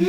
The 0.00 0.06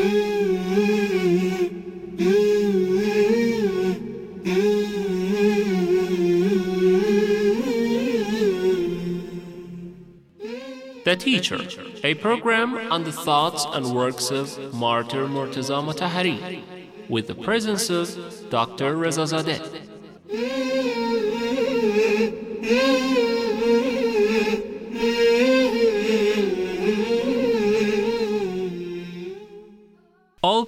Teacher, 11.19 11.59
a 12.05 12.13
program 12.13 12.77
on 12.89 13.04
the 13.04 13.12
thoughts 13.12 13.65
and 13.73 13.93
works 13.93 14.31
of 14.31 14.73
Martyr 14.73 15.27
Murtaza 15.27 15.84
Mutahari, 15.84 16.64
with 17.10 17.28
the 17.28 17.36
presence 17.36 17.89
of 17.89 18.18
Dr. 18.50 18.96
Reza 18.96 19.28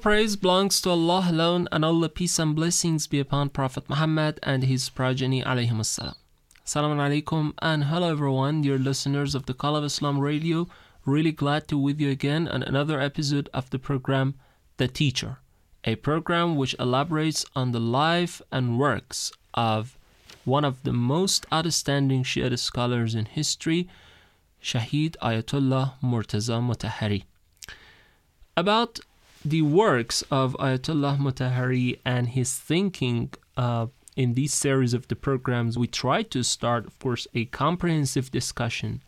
praise 0.03 0.35
belongs 0.35 0.81
to 0.81 0.89
Allah 0.89 1.27
alone, 1.29 1.65
and 1.71 1.85
all 1.85 1.97
the 1.97 2.09
peace 2.09 2.37
and 2.37 2.53
blessings 2.53 3.07
be 3.07 3.21
upon 3.21 3.47
Prophet 3.47 3.89
Muhammad 3.89 4.37
and 4.43 4.65
his 4.65 4.89
progeny 4.89 5.41
alayhim. 5.41 5.79
Assalamu 5.79 6.97
alaikum 6.99 7.53
and 7.59 7.85
hello 7.85 8.11
everyone, 8.11 8.63
dear 8.63 8.77
listeners 8.77 9.33
of 9.33 9.45
the 9.45 9.53
Call 9.53 9.77
of 9.77 9.85
Islam 9.85 10.19
Radio. 10.19 10.67
Really 11.05 11.31
glad 11.31 11.69
to 11.69 11.77
be 11.77 11.83
with 11.83 12.01
you 12.01 12.09
again 12.09 12.49
on 12.49 12.63
another 12.63 12.99
episode 12.99 13.47
of 13.53 13.69
the 13.69 13.79
program 13.79 14.33
The 14.75 14.89
Teacher, 14.89 15.37
a 15.85 15.95
program 15.95 16.57
which 16.57 16.75
elaborates 16.77 17.45
on 17.55 17.71
the 17.71 17.79
life 17.79 18.41
and 18.51 18.77
works 18.77 19.31
of 19.53 19.97
one 20.43 20.65
of 20.65 20.83
the 20.83 20.91
most 20.91 21.45
outstanding 21.53 22.25
Shia 22.25 22.59
scholars 22.59 23.15
in 23.15 23.23
history, 23.23 23.87
Shahid 24.61 25.15
Ayatollah 25.21 25.93
Murtaza 26.03 26.59
Mutahari. 26.61 27.23
About 28.57 28.99
the 29.45 29.61
works 29.61 30.23
of 30.31 30.55
Ayatollah 30.59 31.17
Mutahari 31.17 31.99
and 32.05 32.29
his 32.29 32.57
thinking 32.57 33.31
uh, 33.57 33.87
in 34.15 34.33
these 34.33 34.53
series 34.53 34.93
of 34.93 35.07
the 35.07 35.15
programs, 35.15 35.77
we 35.77 35.87
try 35.87 36.23
to 36.23 36.43
start, 36.43 36.85
of 36.85 36.97
course, 36.99 37.27
a 37.33 37.45
comprehensive 37.45 38.31
discussion 38.31 39.01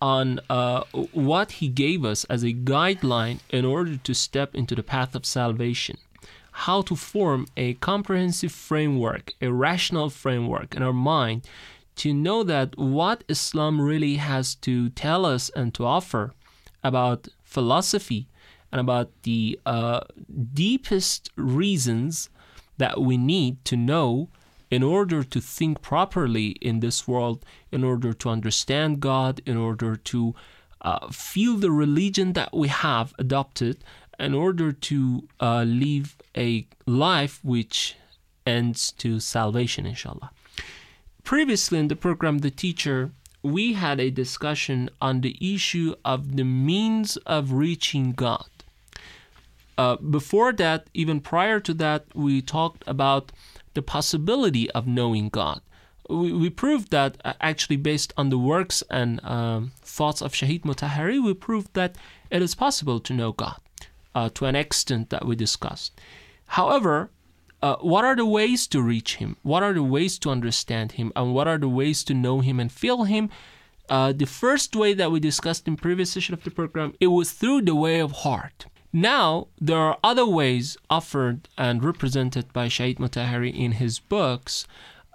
on 0.00 0.40
uh, 0.48 0.84
what 1.12 1.52
he 1.52 1.68
gave 1.68 2.04
us 2.04 2.24
as 2.24 2.44
a 2.44 2.52
guideline 2.52 3.40
in 3.50 3.64
order 3.64 3.96
to 3.96 4.14
step 4.14 4.54
into 4.54 4.74
the 4.74 4.82
path 4.82 5.14
of 5.14 5.26
salvation. 5.26 5.98
How 6.52 6.82
to 6.82 6.96
form 6.96 7.46
a 7.56 7.74
comprehensive 7.74 8.52
framework, 8.52 9.34
a 9.42 9.52
rational 9.52 10.08
framework 10.08 10.74
in 10.74 10.82
our 10.82 10.92
mind 10.92 11.46
to 11.96 12.14
know 12.14 12.44
that 12.44 12.78
what 12.78 13.24
Islam 13.28 13.80
really 13.80 14.16
has 14.16 14.54
to 14.56 14.88
tell 14.90 15.26
us 15.26 15.50
and 15.50 15.74
to 15.74 15.84
offer 15.84 16.32
about 16.82 17.28
philosophy 17.42 18.28
and 18.72 18.80
about 18.80 19.10
the 19.22 19.58
uh, 19.64 20.00
deepest 20.52 21.30
reasons 21.36 22.28
that 22.76 23.00
we 23.00 23.16
need 23.16 23.64
to 23.64 23.76
know 23.76 24.28
in 24.70 24.82
order 24.82 25.24
to 25.24 25.40
think 25.40 25.80
properly 25.80 26.48
in 26.60 26.80
this 26.80 27.08
world, 27.08 27.44
in 27.72 27.82
order 27.82 28.12
to 28.12 28.28
understand 28.28 29.00
God, 29.00 29.40
in 29.46 29.56
order 29.56 29.96
to 29.96 30.34
uh, 30.82 31.08
feel 31.08 31.56
the 31.56 31.70
religion 31.70 32.34
that 32.34 32.54
we 32.54 32.68
have 32.68 33.14
adopted, 33.18 33.82
in 34.18 34.34
order 34.34 34.72
to 34.72 35.26
uh, 35.40 35.62
live 35.62 36.16
a 36.36 36.66
life 36.86 37.40
which 37.42 37.96
ends 38.46 38.92
to 38.92 39.20
salvation, 39.20 39.86
inshallah. 39.86 40.30
Previously 41.24 41.78
in 41.78 41.88
the 41.88 41.96
program, 41.96 42.38
The 42.38 42.50
Teacher, 42.50 43.10
we 43.42 43.74
had 43.74 44.00
a 44.00 44.10
discussion 44.10 44.90
on 45.00 45.20
the 45.20 45.36
issue 45.40 45.94
of 46.04 46.36
the 46.36 46.44
means 46.44 47.16
of 47.18 47.52
reaching 47.52 48.12
God. 48.12 48.48
Uh, 49.78 49.94
before 49.96 50.52
that, 50.52 50.90
even 50.92 51.20
prior 51.20 51.60
to 51.60 51.72
that, 51.72 52.04
we 52.12 52.42
talked 52.42 52.82
about 52.88 53.30
the 53.74 53.82
possibility 53.82 54.68
of 54.72 54.88
knowing 54.88 55.28
God. 55.28 55.60
We, 56.10 56.32
we 56.32 56.50
proved 56.50 56.90
that 56.90 57.16
uh, 57.24 57.34
actually, 57.40 57.76
based 57.76 58.12
on 58.16 58.30
the 58.30 58.38
works 58.38 58.82
and 58.90 59.24
um, 59.24 59.70
thoughts 59.82 60.20
of 60.20 60.32
Shahid 60.32 60.62
Mutahari, 60.62 61.22
we 61.24 61.32
proved 61.32 61.74
that 61.74 61.94
it 62.28 62.42
is 62.42 62.56
possible 62.56 62.98
to 62.98 63.12
know 63.12 63.30
God 63.30 63.60
uh, 64.16 64.30
to 64.34 64.46
an 64.46 64.56
extent 64.56 65.10
that 65.10 65.24
we 65.24 65.36
discussed. 65.36 65.92
However, 66.48 67.10
uh, 67.62 67.76
what 67.76 68.04
are 68.04 68.16
the 68.16 68.26
ways 68.26 68.66
to 68.68 68.82
reach 68.82 69.16
Him? 69.16 69.36
What 69.42 69.62
are 69.62 69.72
the 69.72 69.84
ways 69.84 70.18
to 70.20 70.30
understand 70.30 70.92
Him? 70.92 71.12
And 71.14 71.34
what 71.34 71.46
are 71.46 71.58
the 71.58 71.68
ways 71.68 72.02
to 72.04 72.14
know 72.14 72.40
Him 72.40 72.58
and 72.58 72.72
feel 72.72 73.04
Him? 73.04 73.30
Uh, 73.88 74.12
the 74.12 74.26
first 74.26 74.74
way 74.74 74.92
that 74.94 75.12
we 75.12 75.20
discussed 75.20 75.68
in 75.68 75.76
previous 75.76 76.10
session 76.10 76.34
of 76.34 76.42
the 76.42 76.50
program, 76.50 76.94
it 76.98 77.08
was 77.08 77.30
through 77.30 77.62
the 77.62 77.76
way 77.76 78.00
of 78.00 78.10
heart. 78.10 78.66
Now, 78.92 79.48
there 79.60 79.78
are 79.78 79.98
other 80.02 80.26
ways 80.26 80.78
offered 80.88 81.48
and 81.58 81.84
represented 81.84 82.52
by 82.54 82.68
Shahid 82.68 82.96
Mutahari 82.96 83.54
in 83.54 83.72
his 83.72 83.98
books 83.98 84.66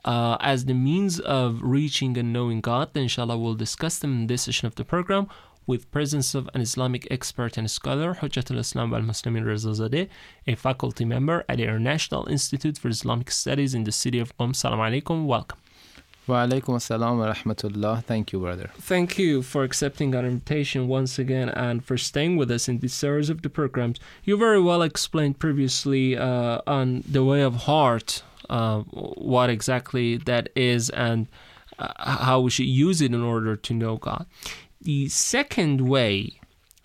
uh, 0.05 0.37
as 0.39 0.65
the 0.65 0.75
means 0.75 1.19
of 1.19 1.59
reaching 1.63 2.15
and 2.17 2.31
knowing 2.31 2.61
God. 2.61 2.95
Inshallah, 2.95 3.37
we'll 3.37 3.55
discuss 3.55 3.97
them 3.97 4.13
in 4.13 4.27
this 4.27 4.43
session 4.43 4.67
of 4.67 4.75
the 4.75 4.85
program 4.85 5.27
with 5.65 5.89
presence 5.91 6.35
of 6.35 6.49
an 6.53 6.61
Islamic 6.61 7.07
expert 7.09 7.57
and 7.57 7.71
scholar, 7.71 8.15
Hujjatul 8.15 8.59
Islam 8.59 8.91
wal 8.91 9.01
Muslimin 9.01 9.43
Rezazadeh, 9.43 10.09
a 10.45 10.55
faculty 10.55 11.05
member 11.05 11.43
at 11.47 11.57
the 11.57 11.63
International 11.63 12.27
Institute 12.27 12.77
for 12.77 12.89
Islamic 12.89 13.31
Studies 13.31 13.73
in 13.73 13.85
the 13.85 13.91
city 13.91 14.19
of 14.19 14.37
Qom. 14.37 14.55
Salam 14.55 14.79
alaikum, 14.79 15.25
welcome. 15.25 15.62
Wa 16.25 16.45
alaikum 16.45 16.75
assalam 16.75 17.19
wa 17.19 17.33
rahmatullah. 17.33 18.01
Thank 18.05 18.31
you, 18.31 18.39
brother. 18.39 18.69
Thank 18.77 19.17
you 19.19 19.41
for 19.41 19.65
accepting 19.65 20.15
our 20.15 20.23
invitation 20.23 20.87
once 20.87 21.19
again 21.19 21.49
and 21.49 21.83
for 21.83 21.97
staying 21.97 22.37
with 22.37 22.49
us 22.49 22.69
in 22.69 22.79
this 22.79 22.93
series 22.93 23.29
of 23.29 23.41
the 23.41 23.49
programs. 23.49 23.99
You 24.23 24.37
very 24.37 24.61
well 24.61 24.81
explained 24.81 25.39
previously 25.39 26.17
uh, 26.17 26.61
on 26.65 27.03
the 27.05 27.25
way 27.25 27.41
of 27.41 27.55
heart, 27.67 28.23
uh, 28.49 28.83
what 28.83 29.49
exactly 29.49 30.15
that 30.15 30.47
is 30.55 30.89
and 30.91 31.27
uh, 31.77 31.91
how 31.97 32.39
we 32.39 32.51
should 32.51 32.67
use 32.67 33.01
it 33.01 33.13
in 33.13 33.21
order 33.21 33.57
to 33.57 33.73
know 33.73 33.97
God. 33.97 34.25
The 34.81 35.09
second 35.09 35.81
way 35.81 36.39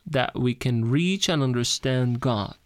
that 0.05 0.35
we 0.37 0.55
can 0.55 0.91
reach 0.91 1.29
and 1.29 1.45
understand 1.45 2.19
God 2.19 2.57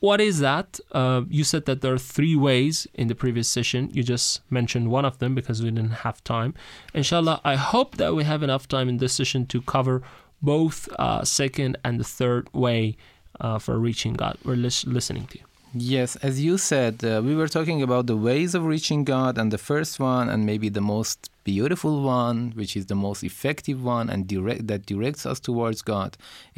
what 0.00 0.20
is 0.20 0.40
that? 0.40 0.80
Uh, 0.92 1.22
you 1.28 1.44
said 1.44 1.66
that 1.66 1.80
there 1.82 1.94
are 1.94 1.98
three 1.98 2.34
ways 2.34 2.86
in 2.94 3.08
the 3.08 3.14
previous 3.14 3.48
session. 3.48 3.90
You 3.92 4.02
just 4.02 4.40
mentioned 4.50 4.90
one 4.90 5.04
of 5.04 5.18
them 5.18 5.34
because 5.34 5.62
we 5.62 5.70
didn't 5.70 6.02
have 6.06 6.22
time. 6.24 6.54
Inshallah, 6.94 7.40
I 7.44 7.54
hope 7.54 7.96
that 7.96 8.14
we 8.14 8.24
have 8.24 8.42
enough 8.42 8.66
time 8.66 8.88
in 8.88 8.98
this 8.98 9.12
session 9.12 9.46
to 9.46 9.62
cover 9.62 10.02
both 10.42 10.88
uh, 10.98 11.24
second 11.24 11.76
and 11.84 12.00
the 12.00 12.04
third 12.04 12.52
way 12.52 12.96
uh, 13.40 13.58
for 13.58 13.78
reaching 13.78 14.14
God. 14.14 14.36
We're 14.44 14.56
lis- 14.56 14.86
listening 14.86 15.26
to 15.28 15.38
you. 15.38 15.44
Yes, 15.74 16.16
as 16.16 16.42
you 16.42 16.56
said, 16.56 17.04
uh, 17.04 17.20
we 17.22 17.36
were 17.36 17.48
talking 17.48 17.82
about 17.82 18.06
the 18.06 18.16
ways 18.16 18.54
of 18.54 18.64
reaching 18.64 19.04
God, 19.04 19.36
and 19.36 19.52
the 19.52 19.58
first 19.58 20.00
one, 20.00 20.28
and 20.30 20.46
maybe 20.46 20.70
the 20.70 20.80
most 20.80 21.30
beautiful 21.54 21.94
one, 22.02 22.38
which 22.60 22.72
is 22.76 22.84
the 22.92 23.00
most 23.06 23.20
effective 23.30 23.78
one, 23.82 24.06
and 24.12 24.20
direct 24.34 24.62
that 24.70 24.82
directs 24.92 25.24
us 25.30 25.38
towards 25.48 25.80
God, 25.94 26.10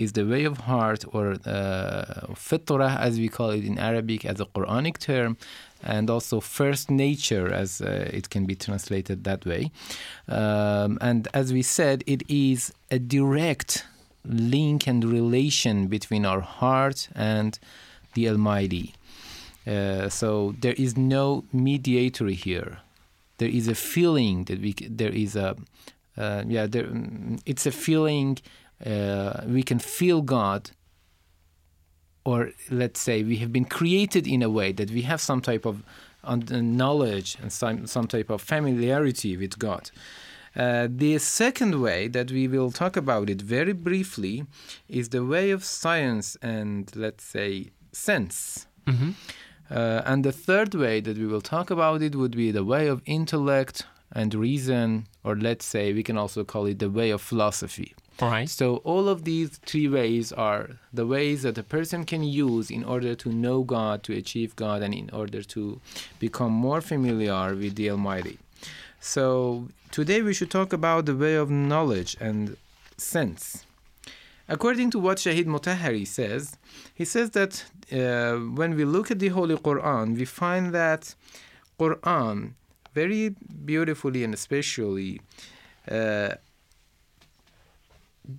is 0.03 0.11
the 0.19 0.27
way 0.33 0.45
of 0.51 0.55
heart, 0.73 1.05
or 1.17 1.25
uh, 1.47 3.05
as 3.09 3.15
we 3.23 3.29
call 3.37 3.51
it 3.59 3.65
in 3.71 3.77
Arabic, 3.91 4.21
as 4.33 4.39
a 4.41 4.47
Quranic 4.55 4.97
term, 4.99 5.37
and 5.95 6.11
also 6.11 6.41
first 6.41 6.91
nature, 6.91 7.47
as 7.63 7.81
uh, 7.81 8.19
it 8.19 8.27
can 8.35 8.45
be 8.47 8.57
translated 8.67 9.19
that 9.29 9.41
way. 9.47 9.63
Um, 10.41 10.99
and 11.09 11.29
as 11.41 11.47
we 11.53 11.63
said, 11.63 11.97
it 12.15 12.23
is 12.29 12.73
a 12.91 12.99
direct 12.99 13.87
link 14.25 14.89
and 14.91 15.01
relation 15.05 15.77
between 15.97 16.25
our 16.27 16.43
heart 16.61 17.09
and 17.15 17.59
the 18.15 18.29
Almighty. 18.29 18.95
Uh, 19.67 20.09
so 20.09 20.55
there 20.63 20.77
is 20.85 20.97
no 20.97 21.45
mediator 21.53 22.29
here. 22.47 22.73
There 23.41 23.49
is 23.61 23.69
a 23.69 23.75
feeling 23.75 24.45
that 24.45 24.59
we 24.61 24.73
there 25.03 25.15
is 25.25 25.35
a 25.35 25.57
uh, 26.17 26.43
yeah 26.47 26.67
there 26.67 26.89
it's 27.47 27.67
a 27.67 27.75
feeling 27.87 28.39
uh, 28.85 29.43
we 29.47 29.63
can 29.63 29.79
feel 29.79 30.21
God. 30.23 30.71
Or 32.23 32.53
let's 32.71 33.01
say 33.01 33.23
we 33.23 33.37
have 33.37 33.51
been 33.51 33.65
created 33.65 34.27
in 34.27 34.43
a 34.43 34.51
way 34.51 34.73
that 34.73 34.91
we 34.91 35.03
have 35.03 35.21
some 35.21 35.41
type 35.41 35.65
of 35.65 35.83
knowledge 36.51 37.39
and 37.41 37.51
some 37.51 37.87
some 37.87 38.07
type 38.07 38.31
of 38.31 38.43
familiarity 38.43 39.37
with 39.37 39.59
God. 39.59 39.91
Uh, 40.55 40.89
the 40.91 41.17
second 41.19 41.81
way 41.81 42.09
that 42.09 42.31
we 42.31 42.49
will 42.49 42.71
talk 42.71 42.97
about 42.97 43.31
it 43.31 43.41
very 43.41 43.73
briefly 43.73 44.45
is 44.89 45.09
the 45.11 45.25
way 45.25 45.51
of 45.51 45.65
science 45.65 46.37
and 46.43 46.95
let's 46.97 47.25
say 47.25 47.71
sense. 47.93 48.67
Mm-hmm. 48.87 49.11
Uh, 49.71 50.03
and 50.05 50.25
the 50.25 50.33
third 50.33 50.75
way 50.75 51.01
that 51.01 51.17
we 51.17 51.27
will 51.27 51.41
talk 51.41 51.71
about 51.71 52.03
it 52.03 52.17
would 52.17 52.37
be 52.37 52.51
the 52.51 52.65
way 52.65 52.89
of 52.89 53.03
intellect 53.07 53.85
and 54.13 54.35
reason, 54.35 55.07
or 55.23 55.37
let's 55.37 55.65
say 55.65 55.93
we 55.93 56.03
can 56.03 56.19
also 56.19 56.43
call 56.43 56.67
it 56.67 56.81
the 56.81 56.91
way 56.91 57.11
of 57.11 57.21
philosophy. 57.21 57.95
All 58.21 58.31
right. 58.31 58.49
So 58.49 58.77
all 58.79 59.09
of 59.09 59.25
these 59.25 59.59
three 59.65 59.89
ways 59.89 60.33
are 60.33 60.71
the 60.93 61.07
ways 61.07 61.43
that 61.43 61.57
a 61.57 61.63
person 61.63 62.05
can 62.05 62.23
use 62.23 62.71
in 62.71 62.85
order 62.85 63.15
to 63.15 63.33
know 63.33 63.63
God, 63.63 64.03
to 64.05 64.13
achieve 64.13 64.55
God, 64.57 64.83
and 64.83 64.93
in 64.93 65.09
order 65.11 65.43
to 65.43 65.81
become 66.19 66.53
more 66.53 66.81
familiar 66.81 67.55
with 67.55 67.77
the 67.77 67.91
Almighty. 67.91 68.39
So 69.01 69.69
today 69.91 70.21
we 70.21 70.35
should 70.35 70.51
talk 70.51 70.73
about 70.73 71.07
the 71.07 71.17
way 71.17 71.35
of 71.37 71.49
knowledge 71.49 72.17
and 72.21 72.57
sense. 72.99 73.65
According 74.49 74.91
to 74.91 74.99
what 74.99 75.19
Shahid 75.19 75.47
Mutahari 75.47 76.07
says, 76.07 76.57
he 76.95 77.05
says 77.05 77.31
that 77.31 77.65
uh, 77.93 78.37
when 78.37 78.77
we 78.77 78.85
look 78.85 79.11
at 79.11 79.19
the 79.19 79.29
Holy 79.29 79.57
Quran, 79.57 80.17
we 80.17 80.25
find 80.25 80.73
that 80.75 81.15
Quran 81.79 82.55
very 82.95 83.35
beautifully 83.65 84.25
and 84.25 84.35
especially 84.35 85.21
uh, 85.91 86.35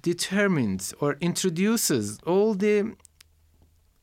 determines 0.02 0.94
or 1.00 1.18
introduces 1.22 2.20
all 2.26 2.54
the 2.54 2.94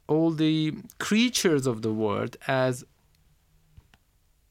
all 0.06 0.30
the 0.30 0.74
creatures 0.98 1.66
of 1.66 1.82
the 1.82 1.92
world 1.92 2.36
as 2.46 2.84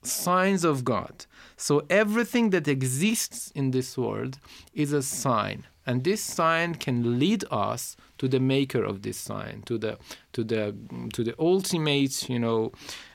signs 0.03 0.63
of 0.63 0.85
God. 0.85 1.25
So 1.57 1.83
everything 1.89 2.51
that 2.51 2.67
exists 2.67 3.51
in 3.55 3.71
this 3.71 3.97
world 3.97 4.39
is 4.73 4.93
a 4.93 5.01
sign, 5.01 5.65
and 5.87 6.03
this 6.03 6.21
sign 6.21 6.75
can 6.75 7.17
lead 7.17 7.43
us 7.49 7.97
to 8.19 8.27
the 8.27 8.39
maker 8.39 8.83
of 8.83 9.01
this 9.01 9.17
sign, 9.17 9.63
to 9.65 9.77
the 9.79 9.97
to 10.33 10.43
the 10.43 10.75
to 11.13 11.23
the 11.23 11.33
ultimate, 11.39 12.29
you 12.29 12.39
know, 12.39 12.71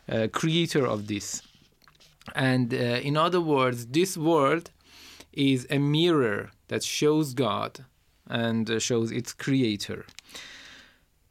uh, 0.09 0.27
creator 0.33 0.85
of 0.85 1.07
this. 1.07 1.43
And 2.35 2.75
uh, 2.75 2.77
in 2.77 3.17
other 3.17 3.41
words, 3.41 3.87
this 3.87 4.17
world 4.17 4.71
is 5.33 5.67
a 5.71 5.79
mirror 5.79 6.51
that 6.69 6.83
shows 6.83 7.35
God 7.35 7.85
and 8.29 8.69
uh, 8.71 8.79
shows 8.79 9.11
its 9.11 9.33
creator. 9.33 10.05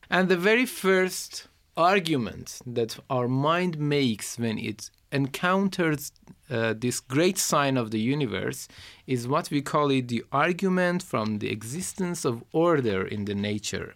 And 0.09 0.29
the 0.29 0.37
very 0.37 0.65
first 0.65 1.47
argument 1.77 2.59
that 2.65 2.99
our 3.09 3.27
mind 3.27 3.77
makes 3.79 4.37
when 4.37 4.57
it 4.57 4.91
encounters 5.11 6.11
uh, 6.49 6.73
this 6.77 6.99
great 6.99 7.37
sign 7.37 7.77
of 7.77 7.91
the 7.91 7.99
universe 7.99 8.67
is 9.07 9.27
what 9.27 9.49
we 9.49 9.61
call 9.61 9.89
it 9.89 10.09
the 10.09 10.23
argument 10.31 11.01
from 11.01 11.39
the 11.39 11.49
existence 11.49 12.25
of 12.25 12.43
order 12.51 13.05
in 13.05 13.25
the 13.25 13.35
nature. 13.35 13.93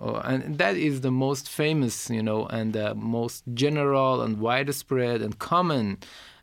Oh, 0.00 0.14
and 0.14 0.56
that 0.56 0.76
is 0.76 1.02
the 1.02 1.10
most 1.10 1.48
famous, 1.48 2.08
you 2.08 2.22
know, 2.22 2.46
and 2.46 2.72
the 2.72 2.94
most 2.94 3.44
general 3.52 4.22
and 4.22 4.38
widespread 4.38 5.20
and 5.20 5.38
common 5.38 5.98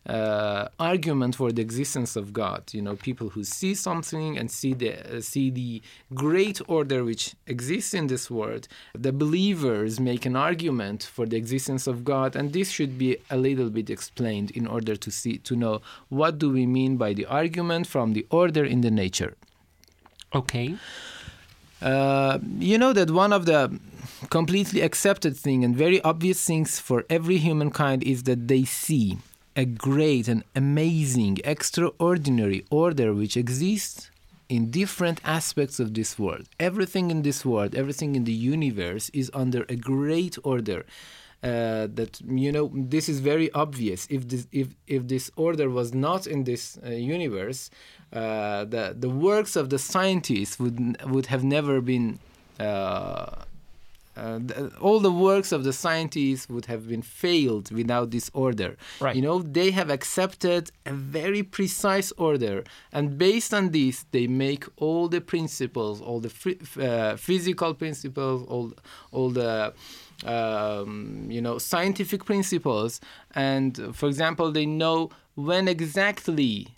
uh, 0.07 0.69
argument 0.79 1.35
for 1.35 1.51
the 1.51 1.61
existence 1.61 2.15
of 2.15 2.31
God. 2.31 2.63
You 2.73 2.81
know, 2.81 2.95
people 2.95 3.29
who 3.29 3.43
see 3.43 3.75
something 3.75 4.37
and 4.37 4.49
see 4.49 4.73
the 4.73 5.17
uh, 5.17 5.21
see 5.21 5.49
the 5.49 5.81
great 6.13 6.61
order 6.67 7.03
which 7.03 7.35
exists 7.45 7.93
in 7.93 8.07
this 8.07 8.31
world. 8.31 8.67
The 8.93 9.11
believers 9.11 9.99
make 9.99 10.25
an 10.25 10.35
argument 10.35 11.03
for 11.03 11.25
the 11.25 11.35
existence 11.35 11.87
of 11.87 12.05
God, 12.05 12.35
and 12.35 12.53
this 12.53 12.69
should 12.69 12.97
be 12.97 13.17
a 13.29 13.37
little 13.37 13.69
bit 13.69 13.89
explained 13.89 14.51
in 14.51 14.65
order 14.65 14.95
to 14.95 15.11
see 15.11 15.37
to 15.39 15.55
know 15.55 15.81
what 16.09 16.39
do 16.39 16.49
we 16.49 16.65
mean 16.65 16.97
by 16.97 17.13
the 17.13 17.25
argument 17.25 17.87
from 17.87 18.13
the 18.13 18.25
order 18.29 18.63
in 18.63 18.81
the 18.81 18.91
nature. 18.91 19.35
Okay. 20.33 20.75
Uh, 21.81 22.39
you 22.57 22.77
know 22.77 22.91
that 22.91 23.11
one 23.11 23.31
of 23.31 23.45
the 23.45 23.79
completely 24.29 24.81
accepted 24.81 25.37
thing 25.37 25.63
and 25.63 25.75
very 25.75 26.01
obvious 26.01 26.43
things 26.43 26.79
for 26.79 27.05
every 27.09 27.37
humankind 27.37 28.01
is 28.03 28.23
that 28.23 28.47
they 28.47 28.63
see 28.63 29.17
a 29.57 29.65
great 29.65 30.27
and 30.27 30.43
amazing, 30.55 31.39
extraordinary 31.43 32.63
order 32.69 33.13
which 33.13 33.35
exists 33.35 34.11
in 34.47 34.69
different 34.69 35.19
aspects 35.25 35.79
of 35.79 35.95
this 35.95 36.17
world. 36.17 36.47
Everything 36.59 37.09
in 37.11 37.23
this 37.23 37.43
world, 37.43 37.75
everything 37.75 38.15
in 38.15 38.23
the 38.23 38.31
universe 38.31 39.09
is 39.09 39.31
under 39.33 39.65
a 39.67 39.75
great 39.75 40.37
order. 40.43 40.85
Uh, 41.43 41.87
that 41.93 42.19
you 42.25 42.51
know, 42.51 42.71
this 42.73 43.09
is 43.09 43.19
very 43.19 43.51
obvious. 43.53 44.07
If 44.09 44.27
this 44.27 44.47
if 44.51 44.69
if 44.87 45.07
this 45.07 45.29
order 45.35 45.69
was 45.69 45.93
not 45.93 46.25
in 46.25 46.45
this 46.45 46.79
uh, 46.85 46.89
universe, 46.89 47.69
uh, 48.11 48.65
the 48.65 48.95
the 48.97 49.09
works 49.09 49.55
of 49.55 49.69
the 49.69 49.77
scientists 49.77 50.59
would 50.59 50.79
would 51.05 51.27
have 51.27 51.43
never 51.43 51.79
been 51.79 52.17
uh, 52.59 53.43
uh, 54.17 54.39
the, 54.39 54.71
all 54.81 54.99
the 54.99 55.11
works 55.11 55.51
of 55.51 55.63
the 55.63 55.71
scientists 55.71 56.49
would 56.49 56.65
have 56.65 56.87
been 56.87 57.03
failed 57.03 57.71
without 57.71 58.11
this 58.11 58.31
order. 58.33 58.75
Right. 58.99 59.15
You 59.15 59.21
know, 59.21 59.39
they 59.39 59.71
have 59.71 59.89
accepted 59.89 60.71
a 60.85 60.93
very 60.93 61.43
precise 61.43 62.11
order, 62.17 62.63
and 62.91 63.17
based 63.17 63.53
on 63.53 63.71
this, 63.71 64.05
they 64.11 64.25
make 64.27 64.65
all 64.77 65.07
the 65.07 65.21
principles, 65.21 66.01
all 66.01 66.19
the 66.19 66.31
uh, 66.81 67.15
physical 67.17 67.73
principles, 67.73 68.45
all 68.47 68.73
all 69.11 69.29
the 69.29 69.73
um, 70.25 71.27
you 71.29 71.41
know 71.41 71.57
scientific 71.59 72.25
principles, 72.25 72.99
and 73.35 73.95
for 73.95 74.07
example, 74.07 74.51
they 74.51 74.65
know 74.65 75.11
when 75.35 75.67
exactly 75.67 76.77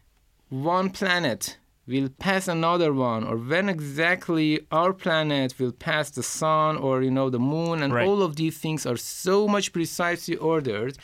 one 0.50 0.90
planet 0.90 1.58
will 1.90 2.10
pass 2.20 2.48
another 2.48 2.94
one 2.94 3.24
or 3.24 3.36
when 3.36 3.68
exactly 3.68 4.60
our 4.72 4.94
planet 4.94 5.56
will 5.60 5.72
pass 5.72 6.12
the 6.12 6.24
sun 6.24 6.78
or 6.78 7.02
you 7.02 7.12
know 7.12 7.30
the 7.30 7.40
moon 7.40 7.82
and 7.82 7.94
right. 7.94 8.08
all 8.08 8.22
of 8.22 8.36
these 8.36 8.58
things 8.58 8.86
are 8.86 8.98
so 8.98 9.48
much 9.48 9.74
precisely 9.74 10.36
ordered 10.36 10.98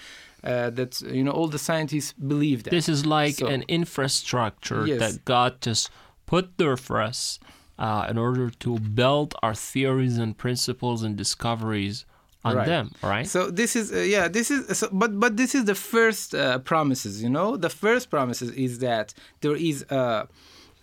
uh, 0.43 0.69
that 0.69 1.01
you 1.01 1.23
know 1.23 1.31
all 1.31 1.47
the 1.47 1.59
scientists 1.59 2.13
believe 2.13 2.63
that 2.63 2.69
this 2.69 2.87
is 2.87 3.05
like 3.05 3.35
so, 3.35 3.47
an 3.47 3.63
infrastructure 3.67 4.85
yes. 4.85 4.99
that 4.99 5.25
god 5.25 5.59
just 5.61 5.89
put 6.25 6.57
there 6.57 6.77
for 6.77 7.01
us 7.01 7.39
uh, 7.77 8.05
in 8.09 8.17
order 8.17 8.49
to 8.49 8.79
build 8.79 9.35
our 9.43 9.55
theories 9.55 10.17
and 10.17 10.37
principles 10.37 11.03
and 11.03 11.17
discoveries 11.17 12.05
on 12.43 12.55
right. 12.57 12.67
them 12.67 12.91
right 13.01 13.27
so 13.27 13.49
this 13.49 13.75
is 13.75 13.91
uh, 13.91 13.97
yeah 13.97 14.27
this 14.27 14.51
is 14.51 14.77
so, 14.77 14.87
but 14.91 15.19
but 15.19 15.35
this 15.35 15.55
is 15.55 15.65
the 15.65 15.73
first 15.73 16.35
uh, 16.35 16.59
promises 16.59 17.23
you 17.23 17.29
know 17.29 17.57
the 17.57 17.71
first 17.71 18.11
promises 18.11 18.51
is 18.51 18.79
that 18.79 19.15
there 19.41 19.55
is 19.55 19.83
a 19.89 19.97
uh, 19.97 20.25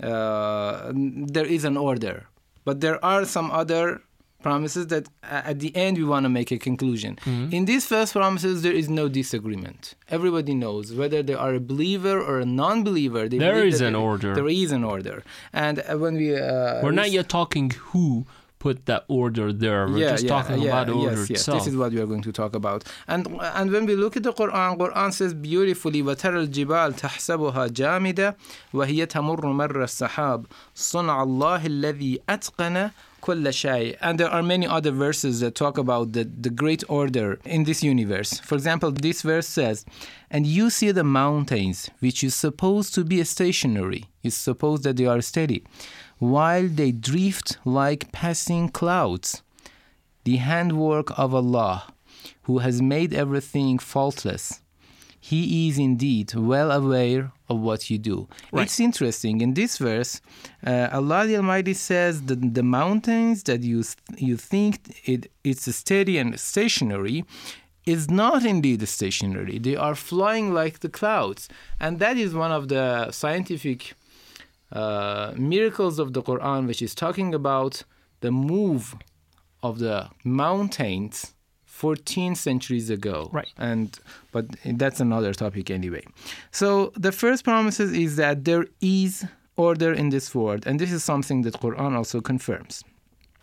there 0.03 1.47
is 1.47 1.65
an 1.65 1.77
order. 1.77 2.27
But 2.65 2.81
there 2.81 3.05
are 3.05 3.25
some 3.25 3.51
other 3.51 4.03
promises 4.43 4.89
that 4.89 5.09
at 5.23 5.61
the 5.61 5.75
end 5.75 5.97
we 5.97 6.05
want 6.05 6.25
to 6.25 6.29
make 6.29 6.51
a 6.51 6.59
conclusion. 6.59 7.17
Mm-hmm. 7.25 7.55
In 7.55 7.65
these 7.65 7.87
first 7.87 8.13
promises, 8.13 8.63
there 8.63 8.73
is 8.73 8.89
no 8.89 9.09
disagreement. 9.09 9.95
Everybody 10.11 10.55
knows 10.55 10.93
whether 10.93 11.23
they 11.23 11.35
are 11.35 11.55
a 11.55 11.61
believer 11.61 12.21
or 12.21 12.41
a 12.41 12.45
non-believer. 12.45 13.29
there 13.29 13.65
is 13.65 13.81
an 13.81 13.95
order. 13.95 14.35
There 14.35 14.49
is 14.49 14.73
an 14.73 14.85
order, 14.85 15.23
and 15.53 15.79
uh, 15.81 15.97
when 15.97 16.15
we 16.17 16.37
uh, 16.37 16.83
we're 16.83 16.91
not 17.03 17.11
yet 17.11 17.29
talking 17.29 17.71
who 17.71 18.27
put 18.62 18.86
that 18.86 19.06
order 19.08 19.54
there. 19.54 19.88
We're 19.88 19.98
yeah, 19.98 20.12
just 20.12 20.24
yeah, 20.24 20.30
talking 20.30 20.62
yeah, 20.62 20.70
about 20.70 20.90
order 20.90 21.22
yes, 21.22 21.30
yes. 21.30 21.40
itself. 21.42 21.60
This 21.60 21.68
is 21.68 21.78
what 21.78 21.92
we 21.92 22.00
are 22.02 22.08
going 22.08 22.24
to 22.24 22.32
talk 22.32 22.56
about. 22.56 22.84
And 23.08 23.28
and 23.42 23.72
when 23.72 23.86
we 23.86 23.96
look 23.96 24.18
at 24.18 24.24
the 24.24 24.34
Quran, 24.34 24.78
Quran 24.78 25.14
says 25.14 25.34
beautifully, 25.34 26.02
وَتَرَى 26.02 26.48
الْجِبَالَ 26.48 27.00
تَحْسَبُهَا 27.00 27.70
جَامِدَةً 27.70 28.36
وَهِيَ 28.74 29.08
تَمُرُّ 29.08 29.42
مَرَّ 29.62 29.84
السَّحَابِ 29.90 30.46
صَنْعَ 30.76 31.24
اللَّهِ 31.28 31.62
الَّذِي 31.66 32.20
أَتْقَنَ 32.28 32.92
كل 33.22 33.52
شيء. 33.52 33.98
And 34.02 34.20
there 34.20 34.30
are 34.30 34.44
many 34.44 34.68
other 34.68 34.92
verses 34.92 35.40
that 35.42 35.56
talk 35.56 35.78
about 35.78 36.14
the, 36.14 36.24
the 36.24 36.50
great 36.50 36.84
order 36.88 37.40
in 37.46 37.64
this 37.64 37.84
universe. 37.84 38.40
For 38.40 38.56
example, 38.56 38.92
this 38.92 39.22
verse 39.22 39.48
says, 39.48 39.86
And 40.30 40.46
you 40.46 40.70
see 40.70 40.92
the 40.92 41.04
mountains, 41.04 41.90
which 42.00 42.24
is 42.24 42.36
supposed 42.36 42.94
to 42.96 43.04
be 43.04 43.24
stationary, 43.24 44.06
it's 44.24 44.38
supposed 44.38 44.84
that 44.84 44.98
they 44.98 45.06
are 45.06 45.22
steady, 45.22 45.64
while 46.23 46.69
they 46.69 46.93
drift 46.93 47.59
like 47.65 48.13
passing 48.13 48.69
clouds. 48.69 49.43
The 50.23 50.37
handwork 50.37 51.19
of 51.19 51.35
Allah, 51.35 51.93
who 52.43 52.59
has 52.59 52.81
made 52.81 53.13
everything 53.13 53.81
faultless. 53.81 54.61
He 55.19 55.69
is 55.69 55.79
indeed 55.79 56.33
well 56.35 56.71
aware 56.71 57.33
of 57.49 57.59
what 57.59 57.91
you 57.91 57.99
do. 57.99 58.29
Right. 58.53 58.63
It's 58.63 58.79
interesting. 58.79 59.41
In 59.41 59.55
this 59.55 59.79
verse, 59.79 60.21
uh, 60.65 60.89
Allah 60.93 61.27
the 61.27 61.37
Almighty 61.37 61.75
says 61.75 62.23
that 62.23 62.55
the 62.55 62.63
mountains 62.63 63.43
that 63.49 63.63
you 63.63 63.83
you 64.17 64.37
think 64.37 64.73
it 65.05 65.29
it's 65.43 65.67
steady 65.75 66.19
and 66.19 66.39
stationary 66.39 67.25
is 67.85 68.09
not 68.09 68.45
indeed 68.45 68.87
stationary. 68.87 69.59
They 69.59 69.75
are 69.75 69.97
flying 69.97 70.55
like 70.55 70.81
the 70.81 70.89
clouds, 70.89 71.49
and 71.81 71.99
that 71.99 72.17
is 72.17 72.33
one 72.33 72.53
of 72.53 72.69
the 72.69 73.11
scientific 73.11 73.95
uh, 74.73 75.33
miracles 75.37 75.99
of 75.99 76.13
the 76.13 76.23
Quran, 76.23 76.67
which 76.67 76.83
is 76.83 76.95
talking 76.95 77.35
about 77.35 77.85
the 78.21 78.31
move 78.31 78.95
of 79.63 79.79
the 79.79 80.09
mountains 80.25 81.35
14 81.67 82.35
centuries 82.35 82.91
ago. 82.91 83.29
Right. 83.33 83.49
And 83.59 83.99
but 84.31 84.47
that's 84.65 85.01
another 85.01 85.33
topic 85.35 85.71
anyway. 85.71 86.05
So 86.51 86.93
the 86.97 87.13
first 87.13 87.45
promises 87.45 87.93
is 87.93 88.17
that 88.17 88.45
there 88.45 88.67
is 88.81 89.25
order 89.57 89.93
in 89.93 90.11
this 90.11 90.35
world, 90.35 90.67
and 90.67 90.79
this 90.79 90.93
is 90.93 91.05
something 91.05 91.43
that 91.43 91.55
Quran 91.55 91.95
also 91.95 92.21
confirms. 92.21 92.83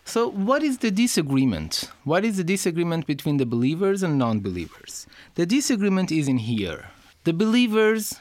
So 0.05 0.29
what 0.31 0.63
is 0.63 0.79
the 0.79 0.89
disagreement? 0.89 1.91
What 2.03 2.25
is 2.25 2.37
the 2.37 2.43
disagreement 2.43 3.05
between 3.05 3.37
the 3.37 3.45
believers 3.45 4.01
and 4.01 4.17
non-believers? 4.17 5.05
The 5.35 5.45
disagreement 5.45 6.11
is 6.11 6.27
in 6.27 6.39
here. 6.39 6.85
The 7.25 7.33
believers 7.33 8.15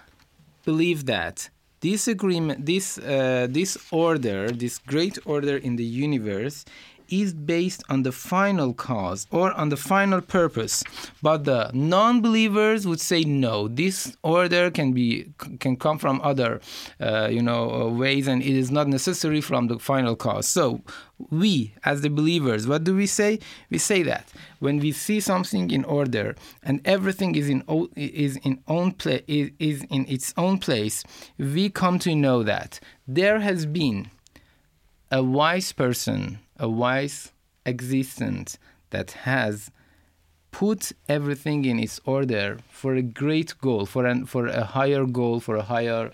believe 0.64 1.06
that 1.06 1.48
this 1.80 2.08
agreement, 2.08 2.66
this 2.66 2.98
uh, 2.98 3.46
this 3.50 3.78
order, 3.90 4.50
this 4.50 4.78
great 4.78 5.18
order 5.24 5.56
in 5.56 5.76
the 5.76 5.84
universe, 5.84 6.64
is 7.08 7.34
based 7.34 7.82
on 7.88 8.02
the 8.02 8.12
final 8.12 8.72
cause 8.74 9.26
or 9.30 9.52
on 9.52 9.68
the 9.68 9.76
final 9.76 10.20
purpose. 10.20 10.84
But 11.22 11.44
the 11.44 11.70
non-believers 11.72 12.86
would 12.86 13.00
say 13.00 13.22
no. 13.22 13.68
This 13.68 14.16
order 14.22 14.70
can 14.70 14.92
be 14.92 15.32
can 15.58 15.76
come 15.76 15.98
from 15.98 16.20
other, 16.22 16.60
uh, 17.00 17.28
you 17.30 17.42
know, 17.42 17.70
uh, 17.70 17.88
ways, 17.88 18.26
and 18.28 18.42
it 18.42 18.56
is 18.56 18.70
not 18.70 18.88
necessary 18.88 19.40
from 19.40 19.68
the 19.68 19.78
final 19.78 20.16
cause. 20.16 20.48
So 20.48 20.82
we 21.30 21.74
as 21.84 22.00
the 22.02 22.08
believers 22.08 22.66
what 22.66 22.84
do 22.84 22.94
we 22.94 23.06
say 23.06 23.38
we 23.70 23.78
say 23.78 24.02
that 24.02 24.32
when 24.60 24.78
we 24.78 24.92
see 24.92 25.18
something 25.18 25.70
in 25.70 25.84
order 25.84 26.36
and 26.62 26.80
everything 26.84 27.34
is 27.34 27.48
in 27.48 27.62
is 27.96 28.36
in 28.38 28.62
own 28.68 28.92
place 28.92 29.22
is, 29.26 29.50
is 29.58 29.84
in 29.90 30.06
its 30.08 30.32
own 30.36 30.58
place 30.58 31.02
we 31.38 31.68
come 31.68 31.98
to 31.98 32.14
know 32.14 32.42
that 32.42 32.78
there 33.06 33.40
has 33.40 33.66
been 33.66 34.08
a 35.10 35.22
wise 35.22 35.72
person 35.72 36.38
a 36.58 36.68
wise 36.68 37.32
existence 37.64 38.58
that 38.90 39.10
has 39.10 39.70
put 40.50 40.92
everything 41.08 41.64
in 41.64 41.78
its 41.78 42.00
order 42.04 42.58
for 42.70 42.94
a 42.94 43.02
great 43.02 43.54
goal 43.60 43.84
for 43.84 44.06
an 44.06 44.24
for 44.24 44.46
a 44.46 44.64
higher 44.64 45.04
goal 45.04 45.40
for 45.40 45.56
a 45.56 45.62
higher 45.62 46.10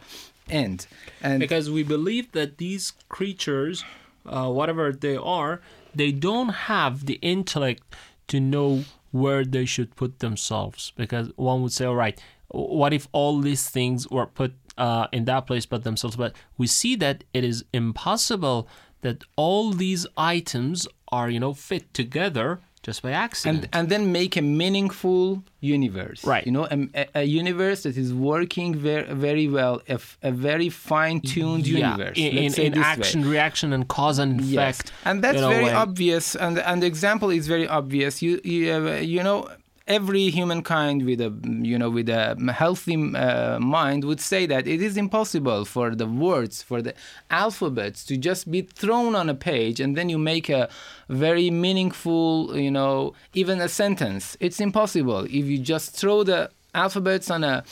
end 0.50 0.86
and 1.22 1.40
because 1.40 1.70
we 1.70 1.82
believe 1.82 2.32
that 2.32 2.58
these 2.58 2.92
creatures 3.08 3.84
uh, 4.26 4.50
whatever 4.50 4.92
they 4.92 5.16
are, 5.16 5.60
they 5.94 6.12
don't 6.12 6.48
have 6.50 7.06
the 7.06 7.18
intellect 7.22 7.82
to 8.28 8.40
know 8.40 8.84
where 9.10 9.44
they 9.44 9.64
should 9.64 9.94
put 9.96 10.20
themselves. 10.20 10.92
Because 10.96 11.30
one 11.36 11.62
would 11.62 11.72
say, 11.72 11.84
all 11.84 11.94
right, 11.94 12.20
what 12.48 12.92
if 12.92 13.08
all 13.12 13.40
these 13.40 13.68
things 13.68 14.08
were 14.08 14.26
put 14.26 14.54
uh, 14.76 15.06
in 15.12 15.24
that 15.26 15.46
place 15.46 15.66
but 15.66 15.84
themselves? 15.84 16.16
But 16.16 16.34
we 16.58 16.66
see 16.66 16.96
that 16.96 17.24
it 17.32 17.44
is 17.44 17.64
impossible 17.72 18.68
that 19.04 19.18
all 19.36 19.64
these 19.84 20.02
items 20.16 20.88
are, 21.16 21.28
you 21.34 21.40
know, 21.44 21.54
fit 21.54 21.84
together 22.00 22.48
just 22.82 23.00
by 23.02 23.12
accident. 23.12 23.64
And, 23.64 23.74
and 23.76 23.84
then 23.92 24.12
make 24.12 24.36
a 24.36 24.42
meaningful 24.42 25.42
universe. 25.60 26.20
Right. 26.32 26.44
You 26.46 26.52
know, 26.56 26.66
a, 26.70 27.06
a 27.22 27.24
universe 27.42 27.84
that 27.84 27.96
is 28.04 28.12
working 28.12 28.74
very, 28.74 29.06
very 29.26 29.48
well, 29.48 29.74
a, 29.88 29.98
a 30.22 30.32
very 30.32 30.68
fine 30.68 31.20
tuned 31.20 31.66
yeah. 31.66 31.78
universe. 31.78 32.18
In, 32.18 32.30
in, 32.44 32.50
in 32.66 32.78
action, 32.78 33.22
way. 33.22 33.28
reaction, 33.36 33.72
and 33.72 33.88
cause 33.88 34.18
and 34.18 34.40
effect. 34.40 34.52
Yes. 34.88 34.98
And 35.04 35.24
that's 35.24 35.40
very 35.56 35.70
obvious. 35.70 36.34
And, 36.34 36.58
and 36.58 36.82
the 36.82 36.86
example 36.86 37.30
is 37.30 37.46
very 37.46 37.68
obvious. 37.68 38.20
You, 38.20 38.40
you, 38.44 38.72
uh, 38.72 38.96
you 39.14 39.22
know, 39.22 39.48
every 39.86 40.30
humankind 40.30 41.04
with 41.04 41.20
a 41.20 41.30
you 41.44 41.78
know 41.78 41.90
with 41.90 42.08
a 42.08 42.34
healthy 42.56 42.96
uh, 43.14 43.58
mind 43.60 44.02
would 44.04 44.20
say 44.20 44.46
that 44.46 44.66
it 44.66 44.80
is 44.80 44.96
impossible 44.96 45.64
for 45.66 45.94
the 45.94 46.06
words 46.06 46.62
for 46.62 46.80
the 46.80 46.94
alphabets 47.30 48.02
to 48.04 48.16
just 48.16 48.50
be 48.50 48.62
thrown 48.62 49.14
on 49.14 49.28
a 49.28 49.34
page 49.34 49.80
and 49.80 49.94
then 49.94 50.08
you 50.08 50.16
make 50.16 50.48
a 50.48 50.68
very 51.10 51.50
meaningful 51.50 52.56
you 52.56 52.70
know 52.70 53.12
even 53.34 53.60
a 53.60 53.68
sentence. 53.68 54.36
It's 54.40 54.60
impossible 54.60 55.24
if 55.24 55.44
you 55.44 55.58
just 55.58 55.94
throw 55.94 56.22
the 56.22 56.50
alphabets 56.74 57.30
on 57.30 57.44
a 57.44 57.62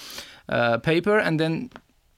uh, 0.49 0.79
paper 0.79 1.19
and 1.19 1.41
then 1.41 1.71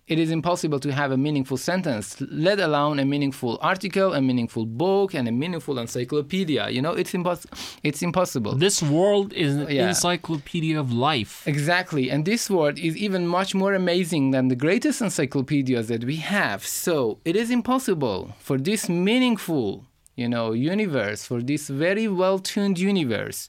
it 0.07 0.19
is 0.19 0.31
impossible 0.31 0.79
to 0.81 0.93
have 0.93 1.13
a 1.13 1.17
meaningful 1.17 1.57
sentence, 1.57 2.21
let 2.21 2.61
alone 2.61 2.99
a 2.99 3.05
meaningful 3.05 3.59
article, 3.63 4.13
a 4.13 4.21
meaningful 4.21 4.67
book, 4.67 5.15
and 5.15 5.27
a 5.27 5.33
meaningful 5.33 5.79
encyclopedia. 5.79 6.69
You 6.69 6.83
know, 6.83 6.93
it's 6.93 7.13
impos- 7.13 7.47
It's 7.83 8.03
impossible. 8.03 8.55
This 8.55 8.83
world 8.83 9.33
is 9.33 9.57
an 9.57 9.71
yeah. 9.71 9.89
encyclopedia 9.89 10.79
of 10.79 10.93
life. 10.93 11.47
Exactly, 11.47 12.11
and 12.11 12.25
this 12.27 12.51
world 12.51 12.79
is 12.79 12.97
even 12.97 13.27
much 13.27 13.55
more 13.55 13.73
amazing 13.73 14.31
than 14.33 14.49
the 14.49 14.57
greatest 14.57 15.01
encyclopedias 15.01 15.89
that 15.89 16.05
we 16.05 16.17
have. 16.17 16.67
So 16.67 17.19
it 17.25 17.35
is 17.35 17.51
impossible 17.51 18.35
for 18.39 18.59
this 18.59 18.89
meaningful, 18.89 19.85
you 20.17 20.29
know, 20.29 20.53
universe, 20.53 21.25
for 21.25 21.41
this 21.41 21.69
very 21.69 22.09
well-tuned 22.09 22.79
universe 22.79 23.49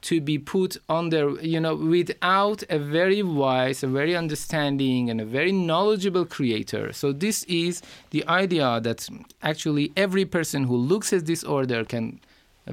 to 0.00 0.20
be 0.20 0.38
put 0.38 0.76
under, 0.88 1.30
you 1.40 1.60
know, 1.60 1.74
without 1.74 2.62
a 2.70 2.78
very 2.78 3.22
wise, 3.22 3.82
a 3.82 3.88
very 3.88 4.14
understanding, 4.16 5.10
and 5.10 5.20
a 5.20 5.24
very 5.24 5.52
knowledgeable 5.52 6.24
creator. 6.24 6.92
So, 6.92 7.12
this 7.12 7.42
is 7.44 7.82
the 8.10 8.26
idea 8.28 8.80
that 8.80 9.08
actually 9.42 9.92
every 9.96 10.24
person 10.24 10.64
who 10.64 10.76
looks 10.76 11.12
at 11.12 11.26
this 11.26 11.42
order 11.42 11.84
can 11.84 12.20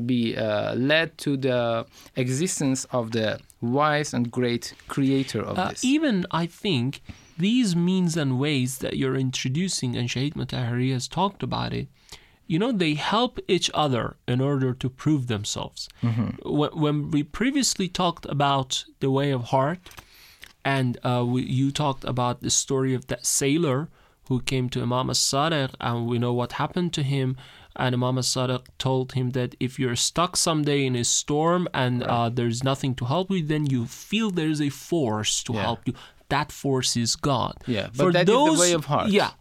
be 0.06 0.36
uh, 0.36 0.76
led 0.76 1.18
to 1.20 1.38
the 1.38 1.86
existence 2.16 2.86
of 2.92 3.12
the 3.12 3.40
wise 3.62 4.14
and 4.14 4.30
great 4.30 4.74
creator 4.88 5.42
of 5.42 5.58
uh, 5.58 5.70
this. 5.70 5.84
Even, 5.84 6.26
I 6.32 6.46
think, 6.46 7.02
these 7.38 7.76
means 7.76 8.16
and 8.16 8.40
ways 8.40 8.80
that 8.80 8.98
you're 8.98 9.16
introducing, 9.16 9.96
and 9.96 10.10
Shahid 10.10 10.34
Mutahari 10.34 10.92
has 10.94 11.08
talked 11.08 11.44
about 11.44 11.74
it, 11.74 11.88
you 12.48 12.60
know, 12.60 12.72
they 12.72 12.94
help 12.94 13.40
each 13.48 13.72
other 13.74 14.18
in 14.28 14.42
order 14.42 14.74
to 14.74 14.90
prove 14.90 15.28
themselves. 15.28 15.90
Mm-hmm. 16.04 16.30
When, 16.80 17.12
we 17.12 17.24
previously 17.24 17.88
talked 17.88 18.26
about 18.28 18.86
the 19.00 19.12
way 19.12 19.32
of 19.32 19.46
heart, 19.46 19.80
and 20.64 20.98
uh, 21.04 21.24
we, 21.26 21.44
you 21.44 21.72
talked 21.72 22.04
about 22.04 22.42
the 22.42 22.50
story 22.50 22.94
of 22.94 23.08
that 23.08 23.26
sailor 23.26 23.90
who 24.28 24.42
came 24.42 24.70
to 24.70 24.82
Imam 24.82 25.10
as-Sadiq, 25.10 25.76
and 25.80 26.08
we 26.08 26.18
know 26.18 26.34
what 26.34 26.54
happened 26.54 26.94
to 26.94 27.04
him. 27.04 27.38
And 27.76 27.94
Imam 27.94 28.18
as-Sadiq 28.18 28.66
told 28.80 29.14
him 29.14 29.32
that 29.32 29.56
if 29.60 29.78
you're 29.78 29.96
stuck 29.96 30.36
someday 30.36 30.86
in 30.86 30.96
a 30.96 31.04
storm 31.04 31.68
and 31.74 32.02
right. 32.02 32.10
uh, 32.10 32.30
there's 32.30 32.64
nothing 32.64 32.96
to 32.96 33.06
help 33.06 33.30
you, 33.30 33.44
then 33.44 33.66
you 33.68 33.86
feel 33.86 34.32
there's 34.32 34.62
a 34.62 34.70
force 34.70 35.44
to 35.44 35.54
yeah. 35.54 35.62
help 35.62 35.82
you. 35.86 35.94
That 36.30 36.52
force 36.52 36.98
is 36.98 37.16
God. 37.16 37.56
Yeah, 37.68 37.88
but 37.96 38.04
For 38.06 38.12
that 38.14 38.26
those, 38.26 38.54
is 38.54 38.56
the 38.56 38.62
way 38.62 38.72
of 38.72 38.86
heart. 38.86 39.10
Yeah, 39.10 39.28
uh, 39.28 39.32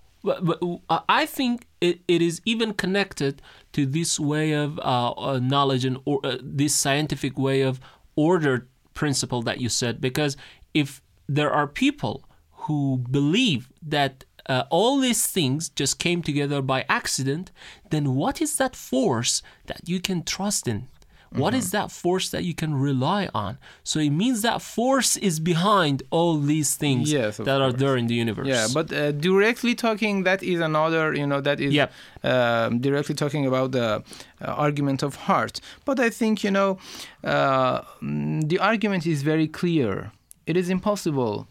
I 1.09 1.27
think 1.27 1.67
it, 1.81 2.01
it 2.09 2.23
is 2.23 2.41
even 2.45 2.73
connected 2.75 3.43
to 3.73 3.87
this 3.87 4.19
way 4.19 4.53
of 4.53 4.79
uh, 4.79 5.11
uh, 5.13 5.39
knowledge 5.43 5.85
and 5.85 5.99
or, 6.05 6.21
uh, 6.25 6.39
this 6.43 6.75
scientific 6.75 7.39
way 7.39 7.61
of 7.61 7.81
ordered 8.17 8.69
principle 8.95 9.43
that 9.43 9.61
you 9.61 9.69
said. 9.69 10.01
Because 10.01 10.37
if 10.73 11.03
there 11.29 11.51
are 11.51 11.67
people 11.67 12.25
who 12.53 13.05
believe 13.11 13.69
that 13.83 14.25
uh, 14.47 14.65
all 14.71 14.99
these 14.99 15.27
things 15.27 15.69
just 15.71 15.99
came 15.99 16.23
together 16.23 16.63
by 16.63 16.85
accident, 16.89 17.51
then 17.91 18.15
what 18.15 18.41
is 18.41 18.57
that 18.57 18.77
force 18.77 19.43
that 19.67 19.89
you 19.89 20.01
can 20.01 20.23
trust 20.23 20.69
in? 20.69 20.89
What 21.35 21.51
mm-hmm. 21.51 21.59
is 21.59 21.71
that 21.73 21.91
force 21.91 22.29
that 22.31 22.45
you 22.45 22.55
can 22.55 22.75
rely 22.77 23.29
on? 23.35 23.59
So 23.83 23.99
it 23.99 24.11
means 24.11 24.43
that 24.43 24.63
force 24.63 25.17
is 25.17 25.41
behind 25.41 26.05
all 26.11 26.39
these 26.39 26.77
things 26.77 27.11
yes, 27.11 27.39
that 27.39 27.61
are 27.61 27.73
there 27.73 27.97
in 27.97 28.07
the 28.07 28.15
universe. 28.15 28.47
Yeah, 28.47 28.69
but 28.73 28.93
uh, 28.93 29.11
directly 29.11 29.75
talking, 29.75 30.23
that 30.23 30.45
is 30.45 30.61
another, 30.61 31.13
you 31.13 31.27
know, 31.27 31.41
that 31.41 31.59
is 31.61 31.75
yep. 31.75 31.93
Um, 32.23 32.79
directly 32.79 33.17
talking 33.17 33.47
about 33.47 33.73
the 33.73 34.03
uh, 34.41 34.45
argument 34.47 35.03
of 35.03 35.17
heart. 35.17 35.61
But 35.85 35.99
I 35.99 36.09
think, 36.09 36.45
you 36.45 36.53
know, 36.53 36.79
uh, 37.25 37.81
mm, 38.01 38.49
the 38.49 38.61
argument 38.61 39.05
is 39.05 39.23
very 39.23 39.49
clear. 39.49 40.13
It 40.47 40.57
is 40.57 40.71
impossible 40.71 41.49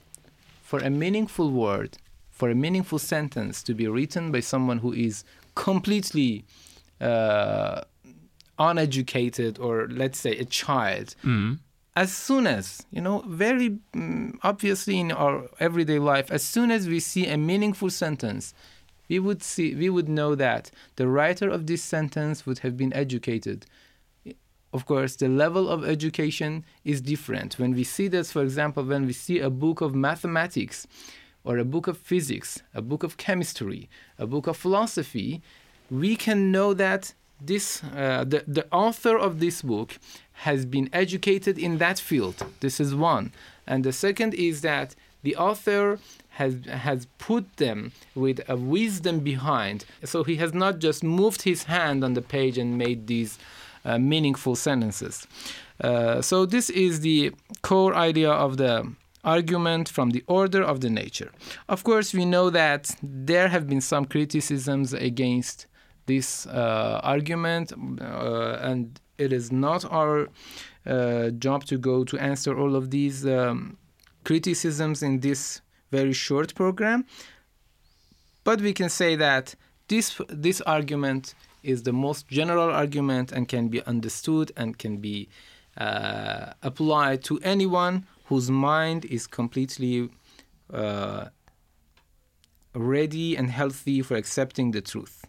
for 0.62 0.80
a 0.80 0.90
meaningful 0.90 1.52
word, 1.52 1.98
for 2.32 2.50
a 2.50 2.56
meaningful 2.56 3.00
sentence 3.00 3.62
to 3.64 3.74
be 3.74 3.88
written 3.88 4.32
by 4.32 4.40
someone 4.40 4.80
who 4.80 4.94
is 4.94 5.26
completely 5.56 6.46
uh, 7.02 7.82
uneducated 8.70 9.60
or 9.60 9.88
let's 9.90 10.20
say 10.20 10.38
a 10.38 10.46
child 10.46 11.16
mm. 11.24 11.58
as 11.96 12.12
soon 12.14 12.48
as 12.48 12.86
you 12.92 13.02
know 13.02 13.24
very 13.28 13.78
um, 13.94 14.40
obviously 14.44 15.00
in 15.00 15.12
our 15.12 15.50
everyday 15.60 16.00
life 16.00 16.32
as 16.32 16.44
soon 16.44 16.72
as 16.72 16.88
we 16.88 17.00
see 17.00 17.28
a 17.28 17.38
meaningful 17.38 17.90
sentence 17.90 18.54
we 19.10 19.20
would 19.20 19.44
see 19.44 19.76
we 19.76 19.90
would 19.90 20.10
know 20.10 20.36
that 20.36 20.72
the 20.96 21.08
writer 21.08 21.50
of 21.50 21.68
this 21.68 21.84
sentence 21.84 22.46
would 22.46 22.60
have 22.60 22.76
been 22.78 22.94
educated 22.94 23.66
of 24.74 24.86
course 24.86 25.16
the 25.16 25.30
level 25.30 25.70
of 25.70 25.86
education 25.86 26.66
is 26.84 27.02
different 27.02 27.60
when 27.60 27.74
we 27.74 27.84
see 27.84 28.08
this 28.08 28.32
for 28.32 28.42
example 28.42 28.84
when 28.84 29.06
we 29.06 29.14
see 29.14 29.40
a 29.40 29.50
book 29.50 29.82
of 29.82 29.94
mathematics 29.94 30.88
or 31.44 31.58
a 31.58 31.66
book 31.66 31.88
of 31.88 31.98
physics 31.98 32.62
a 32.74 32.82
book 32.82 33.04
of 33.04 33.18
chemistry 33.18 33.90
a 34.18 34.26
book 34.26 34.48
of 34.48 34.58
philosophy 34.58 35.42
we 35.92 36.16
can 36.16 36.52
know 36.52 36.74
that 36.74 37.14
this 37.46 37.84
uh, 37.84 38.24
the, 38.28 38.44
the 38.48 38.66
author 38.72 39.18
of 39.18 39.40
this 39.40 39.62
book 39.62 39.98
has 40.34 40.66
been 40.66 40.90
educated 40.94 41.58
in 41.58 41.78
that 41.78 42.00
field. 42.00 42.46
This 42.60 42.80
is 42.80 42.94
one. 42.96 43.32
And 43.68 43.84
the 43.84 43.94
second 43.94 44.34
is 44.34 44.62
that 44.62 44.96
the 45.24 45.36
author 45.36 46.00
has 46.30 46.58
has 46.66 47.08
put 47.18 47.58
them 47.58 47.92
with 48.16 48.42
a 48.50 48.56
wisdom 48.56 49.20
behind. 49.20 49.86
So 50.04 50.24
he 50.24 50.36
has 50.38 50.54
not 50.54 50.80
just 50.80 51.04
moved 51.04 51.44
his 51.44 51.64
hand 51.64 52.04
on 52.04 52.14
the 52.14 52.22
page 52.22 52.58
and 52.58 52.78
made 52.78 53.08
these 53.08 53.38
uh, 53.86 53.98
meaningful 53.98 54.56
sentences. 54.56 55.28
Uh, 55.82 56.22
so 56.22 56.46
this 56.46 56.70
is 56.70 57.02
the 57.02 57.32
core 57.62 57.96
idea 57.96 58.32
of 58.32 58.58
the 58.58 58.94
argument 59.24 59.88
from 59.88 60.10
the 60.10 60.24
order 60.28 60.62
of 60.62 60.82
the 60.82 60.90
nature. 60.90 61.32
Of 61.70 61.84
course 61.84 62.14
we 62.14 62.26
know 62.26 62.50
that 62.50 62.96
there 63.02 63.48
have 63.48 63.68
been 63.68 63.82
some 63.82 64.06
criticisms 64.06 64.94
against 64.94 65.68
this 66.06 66.46
uh, 66.48 67.00
argument, 67.04 67.74
uh, 67.74 68.58
and 68.62 69.00
it 69.18 69.32
is 69.32 69.52
not 69.52 69.86
our 69.92 70.28
uh, 70.86 71.30
job 71.30 71.64
to 71.66 71.78
go 71.78 72.04
to 72.04 72.18
answer 72.18 72.58
all 72.58 72.76
of 72.76 72.90
these 72.92 73.26
um, 73.26 73.78
criticisms 74.24 75.02
in 75.02 75.20
this 75.20 75.62
very 75.92 76.14
short 76.14 76.56
program. 76.56 77.06
But 78.44 78.62
we 78.62 78.74
can 78.74 78.90
say 78.90 79.16
that 79.16 79.56
this 79.88 80.20
this 80.28 80.62
argument 80.62 81.36
is 81.62 81.84
the 81.84 81.94
most 81.94 82.28
general 82.28 82.70
argument 82.70 83.32
and 83.32 83.48
can 83.48 83.70
be 83.70 83.82
understood 83.86 84.52
and 84.58 84.78
can 84.78 84.98
be 84.98 85.30
uh, 85.78 86.52
applied 86.62 87.24
to 87.24 87.40
anyone 87.44 88.06
whose 88.26 88.52
mind 88.52 89.06
is 89.06 89.28
completely 89.28 90.10
uh, 90.74 91.26
ready 92.76 93.38
and 93.38 93.50
healthy 93.50 94.02
for 94.02 94.16
accepting 94.16 94.72
the 94.72 94.82
truth. 94.82 95.26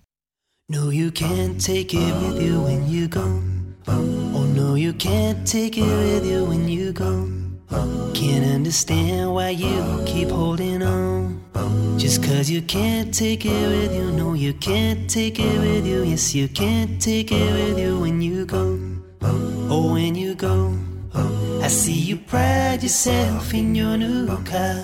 No, 0.71 0.89
you 0.89 1.11
can't 1.11 1.61
take 1.61 1.93
it 1.93 2.15
with 2.23 2.41
you 2.41 2.63
when 2.63 2.89
you 2.89 3.07
go. 3.07 3.43
Oh, 3.87 4.51
no, 4.57 4.77
you 4.77 4.95
can't 4.95 5.47
take 5.47 5.77
it 5.77 5.83
with 5.83 6.25
you 6.25 6.47
when 6.47 6.67
you 6.71 6.91
go. 6.91 7.29
Can't 8.15 8.47
understand 8.47 9.35
why 9.35 9.51
you 9.51 10.03
keep 10.07 10.31
holding 10.31 10.83
on. 10.83 11.45
Just 11.99 12.23
cause 12.23 12.49
you 12.49 12.63
can't 12.63 13.13
take 13.13 13.45
it 13.45 13.69
with 13.69 13.95
you. 13.95 14.11
No, 14.13 14.33
you 14.33 14.55
can't 14.55 15.09
take 15.09 15.39
it 15.39 15.61
with 15.61 15.87
you. 15.87 16.03
Yes, 16.03 16.35
you 16.35 16.49
can't 16.49 16.99
take 16.99 17.31
it 17.31 17.53
with 17.53 17.79
you 17.79 18.01
when 18.01 18.23
you 18.23 18.47
go. 18.47 18.81
Oh, 19.21 19.93
when 19.93 20.15
you 20.15 20.35
go. 20.35 20.79
I 21.63 21.69
see 21.69 21.93
you 21.93 22.17
pride 22.17 22.83
yourself 22.83 23.53
in 23.53 23.75
your 23.75 23.99
new 23.99 24.29
car. 24.45 24.83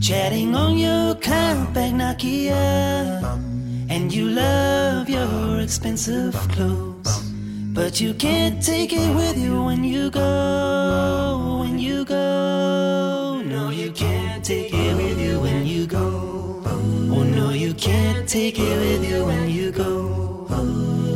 Chatting 0.00 0.54
on 0.54 0.78
your 0.78 1.16
compact 1.16 1.92
Nokia. 1.94 3.51
And 3.94 4.10
you 4.10 4.30
love 4.30 5.10
your 5.10 5.60
expensive 5.60 6.32
clothes. 6.48 7.28
But 7.74 8.00
you 8.00 8.14
can't 8.14 8.62
take 8.62 8.90
it 8.94 9.14
with 9.14 9.36
you 9.36 9.62
when 9.62 9.84
you 9.84 10.10
go. 10.10 11.58
When 11.60 11.78
you 11.78 12.06
go. 12.06 13.42
No, 13.44 13.68
you 13.68 13.92
can't 13.92 14.42
take 14.42 14.72
it 14.72 14.96
with 14.96 15.20
you 15.20 15.38
when 15.40 15.66
you 15.66 15.86
go. 15.86 16.62
Oh, 16.64 17.22
no, 17.22 17.50
you 17.50 17.74
can't 17.74 18.26
take 18.26 18.58
it 18.58 18.78
with 18.78 19.06
you 19.06 19.26
when 19.26 19.50
you 19.50 19.70
go. 19.70 20.48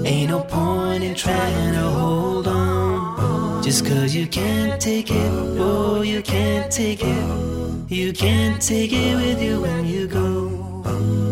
Ain't 0.05 0.29
no 0.29 0.41
point 0.41 1.03
in 1.03 1.15
trying 1.15 1.73
to 1.73 1.81
hold 1.81 2.47
on. 2.47 3.63
Just 3.63 3.87
cause 3.87 4.15
you 4.15 4.27
can't 4.27 4.79
take 4.79 5.11
it. 5.11 5.33
Oh, 5.59 6.03
you 6.03 6.21
can't 6.21 6.71
take 6.71 7.03
it. 7.03 7.91
You 7.91 8.13
can't 8.13 8.61
take 8.61 8.93
it 8.93 9.17
with 9.17 9.41
you 9.41 9.63
when 9.63 9.87
you 9.87 10.07
go. 10.07 10.83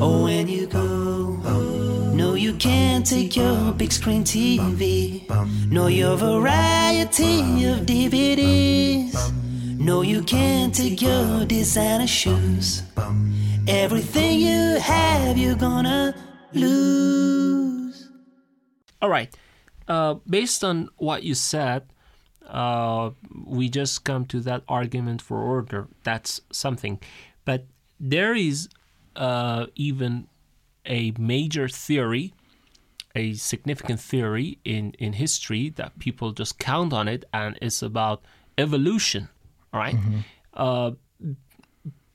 Oh, 0.00 0.24
when 0.24 0.48
you 0.48 0.66
go. 0.66 1.03
No, 2.54 2.60
you 2.60 2.70
can't 2.70 3.04
take 3.04 3.34
your 3.34 3.72
big 3.72 3.90
screen 3.90 4.22
TV, 4.22 5.26
nor 5.72 5.90
your 5.90 6.16
variety 6.16 7.64
of 7.64 7.80
DVDs. 7.80 9.32
No, 9.76 10.02
you 10.02 10.22
can't 10.22 10.72
take 10.72 11.02
your 11.02 11.44
designer 11.46 12.06
shoes. 12.06 12.84
Everything 13.66 14.38
you 14.38 14.78
have, 14.78 15.36
you're 15.36 15.56
gonna 15.56 16.14
lose. 16.52 18.08
All 19.02 19.10
right. 19.10 19.34
Uh, 19.88 20.14
based 20.28 20.62
on 20.62 20.90
what 20.98 21.24
you 21.24 21.34
said, 21.34 21.82
uh, 22.46 23.10
we 23.44 23.68
just 23.68 24.04
come 24.04 24.26
to 24.26 24.38
that 24.42 24.62
argument 24.68 25.22
for 25.22 25.38
order. 25.38 25.88
That's 26.04 26.40
something. 26.52 27.00
But 27.44 27.66
there 27.98 28.32
is 28.32 28.68
uh, 29.16 29.66
even 29.74 30.28
a 30.86 31.12
major 31.18 31.68
theory, 31.68 32.32
a 33.14 33.34
significant 33.34 34.00
theory 34.00 34.58
in, 34.64 34.92
in 34.98 35.14
history 35.14 35.70
that 35.70 35.98
people 35.98 36.32
just 36.32 36.58
count 36.58 36.92
on 36.92 37.08
it, 37.08 37.24
and 37.32 37.58
it's 37.62 37.82
about 37.82 38.24
evolution. 38.58 39.28
Right? 39.72 39.96
Uh, 40.52 40.92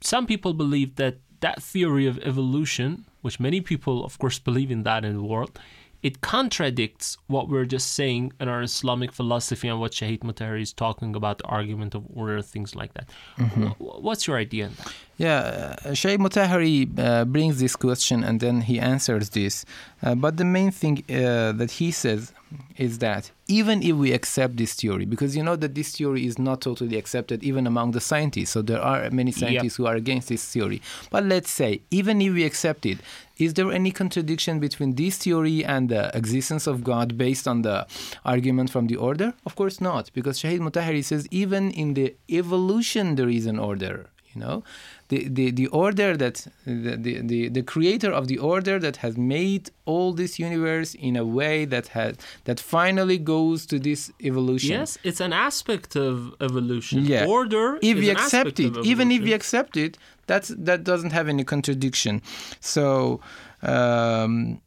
some 0.01 0.25
people 0.25 0.53
believe 0.53 0.95
that 0.95 1.17
that 1.41 1.61
theory 1.61 2.05
of 2.05 2.19
evolution, 2.19 3.05
which 3.21 3.39
many 3.39 3.61
people, 3.61 4.03
of 4.03 4.17
course, 4.19 4.39
believe 4.39 4.71
in 4.71 4.83
that 4.83 5.05
in 5.05 5.15
the 5.15 5.23
world, 5.23 5.59
it 6.01 6.21
contradicts 6.21 7.17
what 7.27 7.49
we're 7.49 7.65
just 7.65 7.93
saying 7.93 8.31
in 8.39 8.47
our 8.47 8.61
Islamic 8.61 9.11
philosophy 9.11 9.67
and 9.67 9.79
what 9.79 9.91
Shahid 9.91 10.19
Mutahari 10.19 10.61
is 10.61 10.71
talking 10.73 11.15
about, 11.15 11.39
the 11.39 11.45
argument 11.45 11.93
of 11.95 12.03
order, 12.13 12.41
things 12.41 12.75
like 12.75 12.93
that. 12.93 13.09
Wh- 13.37 14.01
What's 14.03 14.25
your 14.27 14.37
idea? 14.37 14.69
Yeah, 15.17 15.75
uh, 15.85 15.93
Shaykh 15.93 16.19
Mutahari 16.19 16.87
uh, 16.97 17.25
brings 17.25 17.59
this 17.59 17.75
question 17.75 18.23
and 18.23 18.39
then 18.39 18.61
he 18.61 18.79
answers 18.79 19.29
this. 19.31 19.65
Uh, 20.01 20.15
but 20.15 20.37
the 20.37 20.45
main 20.45 20.71
thing 20.71 21.03
uh, 21.09 21.51
that 21.53 21.71
he 21.71 21.91
says 21.91 22.31
is 22.77 22.99
that 22.99 23.31
even 23.47 23.83
if 23.83 23.95
we 23.95 24.11
accept 24.11 24.57
this 24.57 24.73
theory, 24.73 25.05
because 25.05 25.35
you 25.35 25.43
know 25.43 25.55
that 25.55 25.75
this 25.75 25.95
theory 25.95 26.25
is 26.25 26.39
not 26.39 26.61
totally 26.61 26.97
accepted 26.97 27.43
even 27.43 27.67
among 27.67 27.91
the 27.91 27.99
scientists, 27.99 28.51
so 28.51 28.61
there 28.61 28.81
are 28.81 29.09
many 29.11 29.31
scientists 29.31 29.75
who 29.75 29.85
are 29.85 29.95
against 29.95 30.29
this 30.29 30.45
theory. 30.45 30.81
But 31.09 31.25
let's 31.25 31.51
say, 31.51 31.81
even 31.91 32.21
if 32.21 32.33
we 32.33 32.43
accept 32.43 32.85
it, 32.85 32.99
is 33.37 33.53
there 33.53 33.71
any 33.71 33.91
contradiction 33.91 34.59
between 34.59 34.95
this 34.95 35.17
theory 35.17 35.63
and 35.63 35.89
the 35.89 36.15
existence 36.15 36.67
of 36.67 36.83
God 36.83 37.17
based 37.17 37.47
on 37.47 37.61
the 37.61 37.87
argument 38.25 38.69
from 38.69 38.87
the 38.87 38.97
order? 38.97 39.33
Of 39.45 39.55
course 39.55 39.79
not, 39.79 40.11
because 40.13 40.39
Shahid 40.39 40.59
Mutahari 40.59 41.03
says 41.03 41.27
even 41.31 41.71
in 41.71 41.93
the 41.93 42.15
evolution 42.29 43.15
there 43.15 43.29
is 43.29 43.45
an 43.45 43.59
order. 43.59 44.09
You 44.33 44.41
know, 44.41 44.63
the, 45.07 45.27
the, 45.27 45.49
the 45.49 45.67
order 45.67 46.15
that 46.15 46.45
the, 46.65 46.95
the, 46.95 47.49
the, 47.49 47.63
creator 47.63 48.11
of 48.11 48.27
the 48.27 48.37
order 48.37 48.77
that 48.77 48.97
has 48.97 49.17
made 49.17 49.71
all 49.85 50.13
this 50.13 50.37
universe 50.37 50.93
in 50.93 51.15
a 51.15 51.25
way 51.25 51.65
that 51.65 51.87
has 51.89 52.15
that 52.43 52.59
finally 52.59 53.17
goes 53.17 53.65
to 53.67 53.79
this 53.79 54.11
evolution. 54.21 54.69
Yes, 54.69 54.99
it's 55.03 55.19
an 55.19 55.33
aspect 55.33 55.95
of 55.95 56.35
evolution. 56.41 57.05
Yeah. 57.05 57.25
Order. 57.25 57.79
if 57.81 57.97
is 57.97 58.01
we 58.03 58.09
accept 58.11 58.59
it, 58.59 58.77
even 58.85 59.11
if 59.11 59.23
we 59.23 59.33
accept 59.33 59.75
it, 59.75 59.97
that's 60.27 60.49
that 60.49 60.83
doesn't 60.83 61.11
have 61.11 61.27
any 61.27 61.43
contradiction. 61.43 62.21
So, 62.59 63.21
um, 63.63 64.61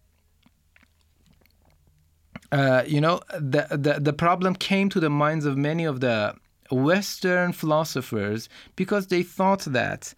uh, 2.50 2.82
you 2.84 3.00
know, 3.00 3.20
the, 3.38 3.68
the 3.70 4.00
the 4.00 4.12
problem 4.12 4.56
came 4.56 4.88
to 4.88 4.98
the 4.98 5.08
minds 5.08 5.44
of 5.46 5.56
many 5.56 5.84
of 5.84 6.00
the 6.00 6.34
Western 6.72 7.52
philosophers 7.52 8.48
because 8.76 9.06
they 9.08 9.22
thought 9.22 9.60
that. 9.66 10.14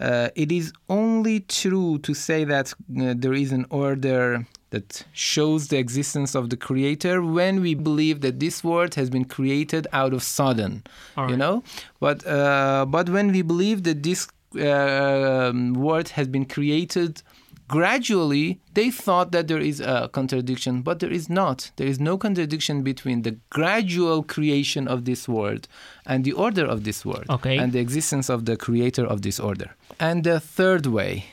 Uh, 0.00 0.30
it 0.34 0.50
is 0.50 0.72
only 0.88 1.38
true 1.40 1.96
to 1.98 2.12
say 2.12 2.42
that 2.42 2.72
uh, 3.00 3.14
there 3.16 3.34
is 3.34 3.52
an 3.52 3.64
order 3.70 4.44
that 4.70 5.04
shows 5.12 5.68
the 5.68 5.78
existence 5.78 6.34
of 6.34 6.50
the 6.50 6.56
creator 6.56 7.22
when 7.22 7.60
we 7.60 7.74
believe 7.74 8.20
that 8.22 8.40
this 8.40 8.64
world 8.64 8.94
has 8.96 9.08
been 9.10 9.24
created 9.24 9.86
out 9.92 10.12
of 10.12 10.22
sudden 10.22 10.82
All 11.16 11.30
you 11.30 11.36
know 11.36 11.62
but 12.00 12.26
uh, 12.26 12.84
but 12.88 13.08
when 13.10 13.30
we 13.30 13.42
believe 13.42 13.84
that 13.84 14.02
this 14.02 14.26
uh, 14.56 15.50
um, 15.50 15.74
world 15.74 16.08
has 16.08 16.26
been 16.26 16.46
created 16.46 17.22
gradually 17.76 18.60
they 18.74 18.90
thought 18.90 19.32
that 19.32 19.48
there 19.48 19.58
is 19.70 19.80
a 19.80 20.08
contradiction 20.12 20.82
but 20.82 21.00
there 21.00 21.10
is 21.18 21.26
not 21.40 21.70
there 21.76 21.86
is 21.92 21.98
no 21.98 22.14
contradiction 22.18 22.82
between 22.82 23.22
the 23.22 23.34
gradual 23.50 24.22
creation 24.34 24.86
of 24.94 24.98
this 25.04 25.22
world 25.36 25.66
and 26.06 26.24
the 26.24 26.32
order 26.46 26.66
of 26.74 26.84
this 26.84 27.04
world 27.04 27.24
Okay. 27.30 27.56
and 27.60 27.72
the 27.72 27.80
existence 27.86 28.28
of 28.28 28.44
the 28.44 28.56
creator 28.56 29.04
of 29.06 29.22
this 29.22 29.40
order 29.40 29.68
and 29.98 30.22
the 30.24 30.38
third 30.38 30.84
way 30.86 31.24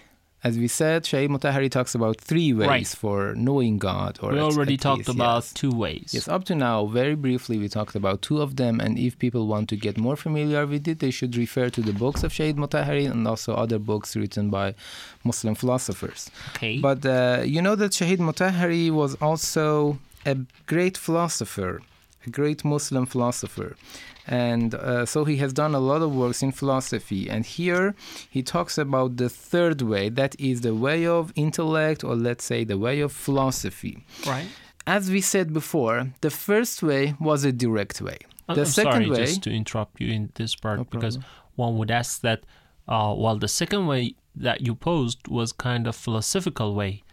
as 0.43 0.57
we 0.57 0.67
said, 0.69 1.05
Shaykh 1.05 1.29
Mutahari 1.29 1.69
talks 1.69 1.93
about 1.95 2.15
three 2.29 2.53
ways 2.53 2.67
Right. 2.67 2.87
for 2.87 3.33
knowing 3.35 3.77
God. 3.77 4.19
Or 4.21 4.31
we 4.31 4.37
at- 4.39 4.43
already 4.43 4.75
at 4.75 4.81
talked 4.81 4.99
least, 4.99 5.09
about 5.09 5.43
yes. 5.43 5.53
two 5.53 5.71
ways. 5.71 6.09
Yes, 6.13 6.27
up 6.29 6.45
to 6.45 6.55
now, 6.55 6.85
very 6.85 7.15
briefly, 7.15 7.57
we 7.57 7.67
talked 7.67 7.95
about 7.95 8.21
two 8.21 8.41
of 8.41 8.55
them. 8.55 8.79
And 8.79 8.97
if 8.97 9.19
people 9.19 9.47
want 9.47 9.67
to 9.69 9.75
get 9.75 9.97
more 9.97 10.15
familiar 10.15 10.65
with 10.65 10.87
it, 10.87 10.99
they 10.99 11.11
should 11.11 11.35
refer 11.35 11.69
to 11.69 11.81
the 11.81 11.93
books 11.93 12.23
of 12.23 12.31
Shahid 12.31 12.55
Mutahari 12.55 13.09
and 13.11 13.27
also 13.27 13.53
other 13.53 13.79
books 13.79 14.15
written 14.15 14.49
by 14.49 14.75
Muslim 15.23 15.55
philosophers. 15.55 16.31
Okay. 16.55 16.79
But 16.79 17.05
uh, 17.05 17.41
you 17.45 17.61
know 17.61 17.75
that 17.75 17.91
Shahid 17.91 18.17
Mutahari 18.19 18.89
was 18.91 19.15
also 19.15 19.99
a 20.25 20.37
great 20.67 20.95
philosopher, 20.97 21.81
a 22.25 22.29
great 22.29 22.63
Muslim 22.65 23.05
philosopher. 23.05 23.75
And 24.27 24.75
uh, 24.75 25.05
so 25.05 25.25
he 25.25 25.37
has 25.37 25.53
done 25.53 25.73
a 25.73 25.79
lot 25.79 26.01
of 26.01 26.15
works 26.15 26.43
in 26.43 26.51
philosophy. 26.51 27.29
And 27.29 27.45
here 27.45 27.95
he 28.29 28.43
talks 28.43 28.77
about 28.77 29.17
the 29.17 29.29
third 29.29 29.81
way 29.81 30.09
that 30.09 30.39
is 30.39 30.61
the 30.61 30.75
way 30.75 31.05
of 31.05 31.33
intellect, 31.35 32.03
or 32.03 32.15
let's 32.15 32.43
say 32.43 32.63
the 32.63 32.77
way 32.77 32.99
of 32.99 33.11
philosophy. 33.11 34.05
right. 34.25 34.47
As 34.87 35.11
we 35.11 35.21
said 35.21 35.53
before, 35.53 36.13
the 36.21 36.31
first 36.31 36.81
way 36.81 37.13
was 37.19 37.43
a 37.43 37.51
direct 37.51 38.01
way. 38.01 38.17
The 38.47 38.61
I'm 38.61 38.65
second 38.65 38.91
sorry 38.91 39.09
way, 39.09 39.17
just 39.17 39.43
to 39.43 39.51
interrupt 39.51 40.01
you 40.01 40.11
in 40.11 40.31
this 40.33 40.55
part 40.55 40.79
No 40.79 40.83
because 40.85 41.19
one 41.55 41.77
would 41.77 41.91
ask 41.91 42.21
that 42.21 42.43
uh, 42.87 43.13
while 43.13 43.37
the 43.37 43.47
second 43.47 43.85
way 43.85 44.15
that 44.35 44.61
you 44.61 44.73
posed 44.73 45.27
was 45.27 45.51
kind 45.51 45.85
of 45.85 45.95
philosophical 45.95 46.73
way. 46.73 47.03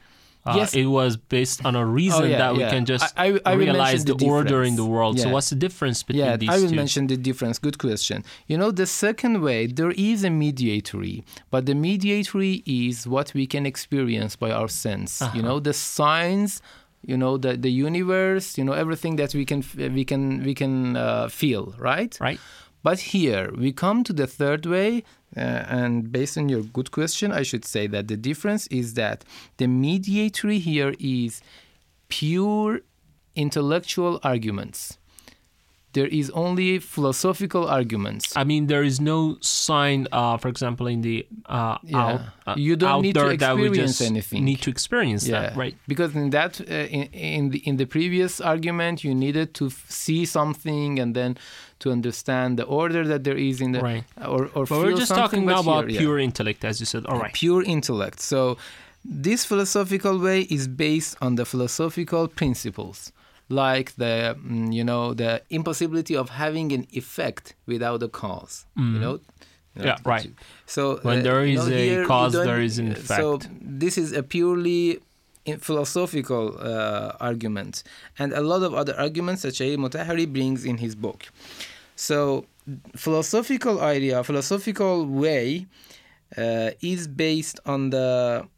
Uh, 0.47 0.55
Yes. 0.57 0.75
It 0.75 0.87
was 0.87 1.17
based 1.17 1.59
on 1.69 1.75
a 1.77 1.85
reason 1.85 2.23
Oh, 2.23 2.27
yeah, 2.27 2.39
that 2.43 2.53
we 2.55 2.61
yeah. 2.61 2.71
can 2.75 2.85
just 2.93 3.05
I- 3.17 3.33
I- 3.35 3.41
I 3.51 3.53
realize 3.55 4.05
the, 4.05 4.15
the 4.15 4.27
order 4.39 4.63
in 4.63 4.75
the 4.77 4.85
world. 4.95 5.19
So 5.19 5.27
Yeah. 5.27 5.33
what's 5.35 5.51
the 5.51 5.57
difference 5.67 5.99
between 6.07 6.25
yeah, 6.25 6.37
these 6.37 6.49
I 6.55 6.57
will 6.61 6.71
two? 6.71 6.77
mention 6.83 7.03
the 7.09 7.17
difference. 7.29 7.59
Good 7.59 7.79
question. 7.79 8.19
You 8.51 8.57
know, 8.61 8.71
the 8.83 8.87
second 8.87 9.35
way, 9.43 9.67
there 9.67 9.93
is 10.11 10.19
a 10.25 10.31
mediatory, 10.31 11.25
but 11.53 11.67
the 11.67 11.75
mediatory 11.75 12.63
is 12.67 13.07
what 13.15 13.33
we 13.35 13.45
can 13.47 13.67
experience 13.67 14.33
by 14.37 14.51
our 14.59 14.69
sense. 14.69 15.11
Uh-huh. 15.21 15.37
You 15.37 15.43
know, 15.43 15.59
the 15.69 15.73
signs, 15.73 16.63
you 17.11 17.17
know, 17.17 17.37
the 17.45 17.53
the 17.57 17.71
universe, 17.89 18.47
you 18.59 18.65
know, 18.67 18.73
everything 18.85 19.17
that 19.17 19.35
we 19.35 19.45
can 19.51 19.61
we 19.99 20.05
can 20.05 20.23
we 20.45 20.55
can 20.55 20.73
uh, 20.97 21.29
feel, 21.29 21.75
right? 21.79 22.13
Right. 22.21 22.41
But 22.87 22.99
here 23.15 23.45
we 23.63 23.73
come 23.73 24.05
to 24.05 24.13
the 24.13 24.29
third 24.29 24.65
way, 24.65 25.03
uh, 25.37 25.41
and 25.81 26.13
based 26.13 26.39
on 26.39 26.49
your 26.49 26.63
good 26.77 26.91
question, 26.99 27.33
I 27.41 27.43
should 27.43 27.65
say 27.65 27.89
that 27.89 28.07
the 28.07 28.17
difference 28.17 28.69
is 28.69 28.95
that 28.95 29.25
the 29.57 29.67
mediatory 29.67 30.61
here 30.61 30.93
is 31.01 31.43
pure 32.07 32.83
intellectual 33.35 34.21
arguments. 34.23 34.99
There 35.97 36.07
is 36.21 36.31
only 36.45 36.79
philosophical 36.79 37.67
arguments. 37.67 38.25
I 38.37 38.45
mean, 38.45 38.67
there 38.67 38.85
is 38.91 39.01
no 39.01 39.39
sign, 39.41 40.07
uh, 40.13 40.37
for 40.37 40.49
example, 40.55 40.87
in 40.87 41.01
the 41.01 41.27
uh, 41.47 41.79
Yeah. 41.83 42.07
out, 42.07 42.21
uh, 42.47 42.55
You 42.69 42.77
don't 42.77 43.03
need 43.03 43.15
to 43.15 43.21
there 43.21 43.37
that 43.37 43.57
we 43.57 43.63
experience 43.69 43.99
just 43.99 44.11
anything. 44.11 44.45
Need 44.45 44.61
to 44.67 44.71
experience 44.71 45.25
that, 45.35 45.57
right? 45.57 45.75
Because 45.89 46.15
in 46.15 46.31
that, 46.31 46.61
uh, 46.61 46.97
in, 46.99 47.05
in 47.35 47.45
the 47.53 47.59
in 47.71 47.75
the 47.79 47.87
previous 47.87 48.33
argument, 48.53 49.03
you 49.07 49.13
needed 49.15 49.49
to 49.55 49.65
f- 49.67 49.87
see 49.89 50.23
something 50.27 51.01
and 51.03 51.15
then 51.15 51.31
to 51.81 51.91
understand 51.93 52.59
the 52.59 52.65
order 52.65 53.03
that 53.07 53.23
there 53.25 53.37
is 53.37 53.61
in 53.61 53.73
the 53.73 53.81
Right. 53.81 54.05
or 54.25 54.43
or 54.55 54.65
But 54.67 54.79
we're 54.79 54.97
just 55.05 55.15
talking 55.23 55.45
now 55.47 55.61
about 55.61 55.85
here, 55.85 55.95
yeah. 55.95 56.01
pure 56.01 56.19
intellect, 56.19 56.65
as 56.65 56.81
you 56.81 56.87
said. 56.87 57.03
All 57.07 57.19
right. 57.19 57.33
pure 57.33 57.63
intellect. 57.63 58.21
So 58.21 58.57
this 59.05 59.45
philosophical 59.45 60.19
way 60.19 60.41
is 60.57 60.67
based 60.69 61.17
on 61.21 61.37
the 61.37 61.45
philosophical 61.45 62.29
principles, 62.29 63.13
like 63.49 63.95
the 63.97 64.15
mm, 64.39 64.73
you 64.73 64.85
know 64.91 65.15
the 65.15 65.43
impossibility 65.51 66.17
of 66.17 66.31
having 66.31 66.73
an 66.73 66.87
effect 67.01 67.55
without 67.67 68.03
a 68.03 68.09
cause. 68.09 68.55
You 68.77 68.83
know. 68.85 68.91
You 68.95 69.01
know, 69.01 69.19
Mm-hmm. 69.77 69.89
Yeah, 69.89 69.97
right. 70.07 70.31
So 70.65 70.83
When 71.03 71.19
uh, 71.19 71.23
there 71.23 71.45
you 71.45 71.57
know, 71.57 72.03
a 72.03 72.07
cause, 72.07 72.33
there 72.33 72.63
is 72.63 72.79
an 72.79 72.93
effect 72.93 73.21
So 73.21 73.39
this 73.61 73.99
is 73.99 74.13
a 74.13 74.23
purely 74.23 75.01
philosophical 75.59 76.57
uh, 76.59 77.17
argument, 77.21 77.83
and 78.19 78.33
a 78.33 78.41
lot 78.41 78.63
of 78.63 78.75
other 78.75 78.95
arguments 78.99 79.43
that 79.43 79.57
Shaykh 79.57 79.79
Mutahari 79.79 80.31
brings 80.31 80.65
in 80.65 80.79
his 80.79 80.95
book. 80.95 81.25
So 81.95 82.47
philosophical 82.95 83.81
idea, 83.81 84.23
philosophical 84.25 85.07
way, 85.07 85.67
uh, 86.37 86.71
is 86.81 87.07
based 87.09 87.61
on 87.65 87.91
the 87.91 88.49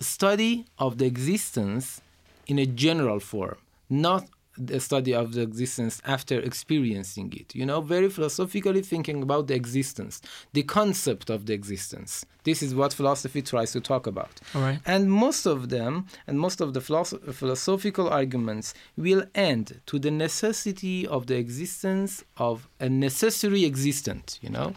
study 0.00 0.66
of 0.78 0.98
the 0.98 1.06
existence 1.06 2.00
in 2.46 2.58
a 2.58 2.66
general 2.66 3.20
form, 3.20 3.56
not 3.88 4.28
the 4.56 4.78
study 4.80 5.14
of 5.14 5.32
the 5.32 5.42
existence 5.42 6.00
after 6.04 6.38
experiencing 6.40 7.32
it. 7.36 7.54
You 7.54 7.66
know, 7.66 7.80
very 7.80 8.08
philosophically 8.08 8.82
thinking 8.82 9.22
about 9.22 9.46
the 9.48 9.54
existence, 9.54 10.20
the 10.52 10.62
concept 10.62 11.30
of 11.30 11.46
the 11.46 11.52
existence. 11.52 12.24
This 12.44 12.62
is 12.62 12.74
what 12.74 12.92
philosophy 12.92 13.42
tries 13.42 13.72
to 13.72 13.80
talk 13.80 14.06
about. 14.06 14.40
All 14.54 14.62
right. 14.62 14.78
And 14.86 15.10
most 15.10 15.46
of 15.46 15.70
them, 15.70 16.06
and 16.26 16.38
most 16.38 16.60
of 16.60 16.74
the 16.74 16.80
philosoph- 16.80 17.34
philosophical 17.34 18.08
arguments, 18.08 18.74
will 18.96 19.24
end 19.34 19.80
to 19.86 19.98
the 19.98 20.10
necessity 20.10 21.06
of 21.06 21.26
the 21.26 21.36
existence 21.36 22.22
of 22.36 22.68
a 22.80 22.88
necessary 22.88 23.64
existent. 23.64 24.38
You 24.42 24.50
know, 24.50 24.74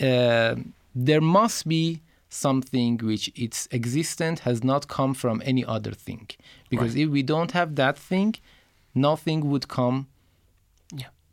Uh, 0.00 0.56
there 0.94 1.20
must 1.20 1.68
be 1.68 2.00
something 2.30 2.96
which 2.98 3.30
its 3.34 3.68
existent 3.70 4.40
has 4.40 4.64
not 4.64 4.88
come 4.88 5.12
from 5.12 5.42
any 5.44 5.64
other 5.64 5.92
thing, 5.92 6.26
because 6.70 6.94
if 6.94 7.08
we 7.10 7.22
don't 7.22 7.52
have 7.52 7.74
that 7.74 7.98
thing, 7.98 8.34
nothing 8.94 9.50
would 9.50 9.68
come 9.68 10.06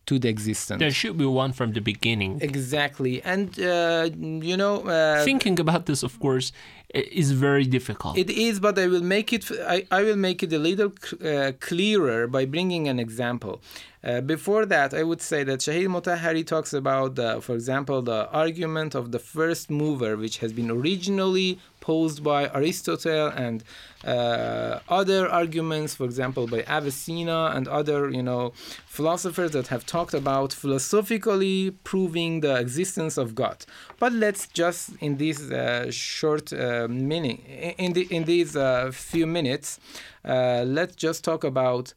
to 0.07 0.17
the 0.17 0.29
existence. 0.29 0.79
There 0.79 0.91
should 0.91 1.17
be 1.17 1.25
one 1.25 1.51
from 1.53 1.73
the 1.73 1.81
beginning. 1.81 2.39
Exactly, 2.41 3.21
and 3.23 3.49
uh, 3.59 4.09
you 4.49 4.57
know. 4.57 4.75
Uh, 4.87 5.23
Thinking 5.23 5.59
about 5.59 5.85
this, 5.85 6.01
of 6.01 6.19
course, 6.19 6.51
is 6.93 7.31
very 7.31 7.65
difficult. 7.65 8.17
It 8.17 8.29
is, 8.29 8.59
but 8.59 8.79
I 8.79 8.87
will 8.87 9.03
make 9.03 9.33
it. 9.33 9.45
I, 9.67 9.85
I 9.91 10.03
will 10.03 10.15
make 10.15 10.41
it 10.41 10.53
a 10.53 10.59
little 10.59 10.93
uh, 11.23 11.51
clearer 11.59 12.27
by 12.27 12.45
bringing 12.45 12.87
an 12.87 12.99
example. 12.99 13.61
Uh, 14.03 14.21
before 14.21 14.65
that, 14.65 14.93
I 14.93 15.03
would 15.03 15.21
say 15.21 15.43
that 15.43 15.59
Shahid 15.59 15.87
Mutahari 15.87 16.45
talks 16.45 16.71
about, 16.71 17.15
the, 17.15 17.41
for 17.41 17.55
example, 17.55 18.01
the 18.01 18.29
argument 18.31 18.95
of 18.95 19.11
the 19.11 19.19
first 19.19 19.69
mover, 19.69 20.15
which 20.15 20.37
has 20.37 20.53
been 20.53 20.71
originally 20.71 21.59
posed 21.81 22.23
by 22.23 22.49
Aristotle 22.53 23.27
and 23.27 23.63
uh, 24.05 24.79
other 24.87 25.27
arguments, 25.29 25.95
for 25.95 26.05
example, 26.05 26.45
by 26.47 26.63
Avicenna 26.67 27.51
and 27.55 27.67
other, 27.67 28.09
you 28.09 28.21
know, 28.21 28.53
philosophers 28.85 29.51
that 29.51 29.67
have 29.67 29.85
talked 29.85 30.13
about 30.13 30.53
philosophically 30.53 31.71
proving 31.83 32.41
the 32.41 32.55
existence 32.55 33.17
of 33.17 33.35
God. 33.35 33.65
But 33.99 34.13
let's 34.13 34.47
just 34.47 34.91
in 35.01 35.17
this 35.17 35.49
uh, 35.51 35.91
short 35.91 36.53
uh, 36.83 36.87
minute, 36.87 37.39
in 37.77 37.93
the 37.93 38.07
in 38.09 38.23
these 38.25 38.55
uh, 38.55 38.91
few 38.91 39.25
minutes, 39.25 39.79
uh, 40.25 40.63
let's 40.65 40.95
just 40.95 41.23
talk 41.23 41.43
about 41.43 41.93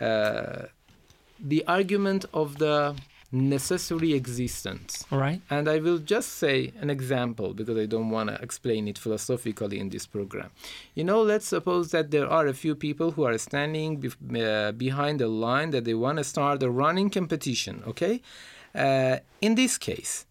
uh, 0.00 0.62
the 1.38 1.64
argument 1.66 2.24
of 2.32 2.58
the 2.58 2.94
necessary 3.34 4.14
existence. 4.14 5.04
All 5.10 5.18
right. 5.18 5.40
And 5.50 5.68
I 5.68 5.78
will 5.80 5.98
just 5.98 6.34
say 6.34 6.72
an 6.80 6.88
example 6.88 7.52
because 7.52 7.76
I 7.76 7.86
don't 7.86 8.10
want 8.10 8.30
to 8.30 8.36
explain 8.40 8.86
it 8.88 8.96
philosophically 8.96 9.78
in 9.80 9.88
this 9.90 10.06
program. 10.06 10.50
You 10.94 11.04
know, 11.04 11.20
let's 11.22 11.46
suppose 11.46 11.90
that 11.90 12.10
there 12.10 12.28
are 12.28 12.46
a 12.46 12.54
few 12.54 12.74
people 12.74 13.10
who 13.10 13.24
are 13.24 13.36
standing 13.38 14.04
uh, 14.06 14.72
behind 14.72 15.20
a 15.20 15.28
line 15.28 15.70
that 15.70 15.84
they 15.84 15.94
want 15.94 16.18
to 16.18 16.24
start 16.24 16.62
a 16.62 16.70
running 16.70 17.10
competition, 17.10 17.82
okay? 17.86 18.22
Uh, 18.74 19.18
in 19.40 19.56
this 19.56 19.78
case, 19.78 20.26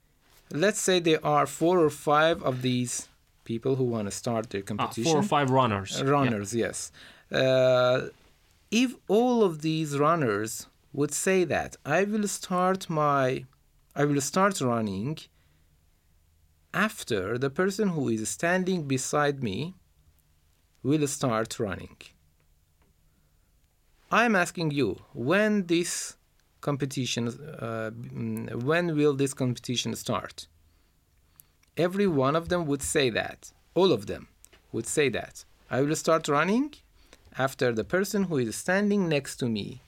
let's 0.52 0.80
say 0.80 1.00
there 1.00 1.26
are 1.26 1.46
four 1.46 1.80
or 1.80 1.90
five 1.90 2.42
of 2.44 2.62
these 2.62 3.10
people 3.44 3.76
who 3.76 3.84
want 3.84 4.08
to 4.08 4.12
start 4.12 4.50
their 4.50 4.62
Ah, 4.62 4.66
competition. 4.66 5.04
four 5.04 5.20
or 5.20 5.24
five 5.24 5.50
runners. 5.50 6.02
Runners, 6.04 6.54
yes. 6.56 6.92
Uh, 7.32 8.08
if 8.72 8.96
all 9.08 9.44
of 9.44 9.62
these 9.62 9.98
runners 9.98 10.68
would 10.94 11.14
say 11.14 11.44
that 11.44 11.76
I 11.86 12.04
will 12.04 12.28
start 12.28 12.90
my, 12.90 13.46
I 13.96 14.06
will 14.06 14.22
start 14.22 14.62
running 14.62 15.18
after 16.74 17.38
the 17.38 17.50
person 17.50 17.90
who 17.90 18.10
is 18.10 18.28
standing 18.30 18.88
beside 18.88 19.44
me 19.44 19.76
will 20.82 21.08
start 21.08 21.60
running. 21.60 21.98
I'm 24.12 24.36
asking 24.36 24.72
you 24.72 25.02
when 25.14 25.66
this 25.68 26.16
competition, 26.62 27.28
uh, 27.28 27.92
mm, 27.92 28.54
when 28.64 28.96
will 28.96 29.14
this 29.14 29.34
competition 29.34 29.96
start? 29.96 30.48
Every 31.78 32.08
one 32.08 32.36
of 32.36 32.50
them 32.50 32.66
would 32.66 32.82
say 32.84 33.10
that. 33.10 33.52
All 33.74 33.92
of 33.92 34.06
them 34.06 34.28
would 34.72 34.86
say 34.88 35.10
that. 35.10 35.46
I 35.70 35.82
will 35.82 35.96
start 35.96 36.28
running 36.28 36.74
after 37.38 37.72
the 37.74 37.84
person 37.84 38.24
who 38.26 38.38
is 38.38 38.56
standing 38.56 39.10
next 39.10 39.38
to 39.38 39.48
me 39.48 39.82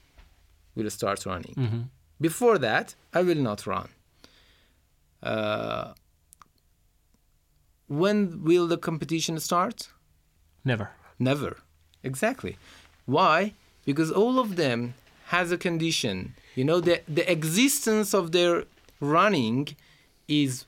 will 0.75 0.89
start 0.89 1.25
running. 1.25 1.55
Mhm. 1.55 1.83
Before 2.19 2.57
that, 2.57 2.95
I 3.13 3.21
will 3.21 3.41
not 3.49 3.67
run. 3.67 3.89
Uh, 5.21 5.93
when 7.87 8.43
will 8.43 8.67
the 8.67 8.77
competition 8.77 9.39
start? 9.39 9.89
Never. 10.63 10.89
Never. 11.19 11.57
Exactly. 12.03 12.57
Why? 13.05 13.53
Because 13.85 14.11
all 14.11 14.39
of 14.39 14.55
them 14.55 14.95
has 15.25 15.51
a 15.51 15.57
condition. 15.57 16.33
You 16.55 16.65
know, 16.65 16.79
the 16.79 17.01
the 17.07 17.29
existence 17.31 18.13
of 18.13 18.31
their 18.31 18.65
running 18.99 19.75
is 20.27 20.65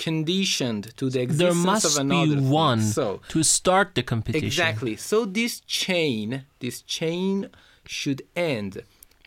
conditioned 0.00 0.96
to 0.96 1.10
the 1.10 1.20
existence 1.20 1.54
There 1.54 1.72
must 1.72 1.84
of 1.84 1.94
be 1.96 2.00
another 2.00 2.40
thing. 2.40 2.50
one 2.50 2.80
So 2.80 3.20
to 3.28 3.42
start 3.42 3.94
the 3.94 4.02
competition. 4.02 4.46
Exactly. 4.46 4.96
So 4.96 5.26
this 5.26 5.60
chain, 5.60 6.46
this 6.58 6.80
chain 6.80 7.50
should 7.84 8.22
end 8.34 8.82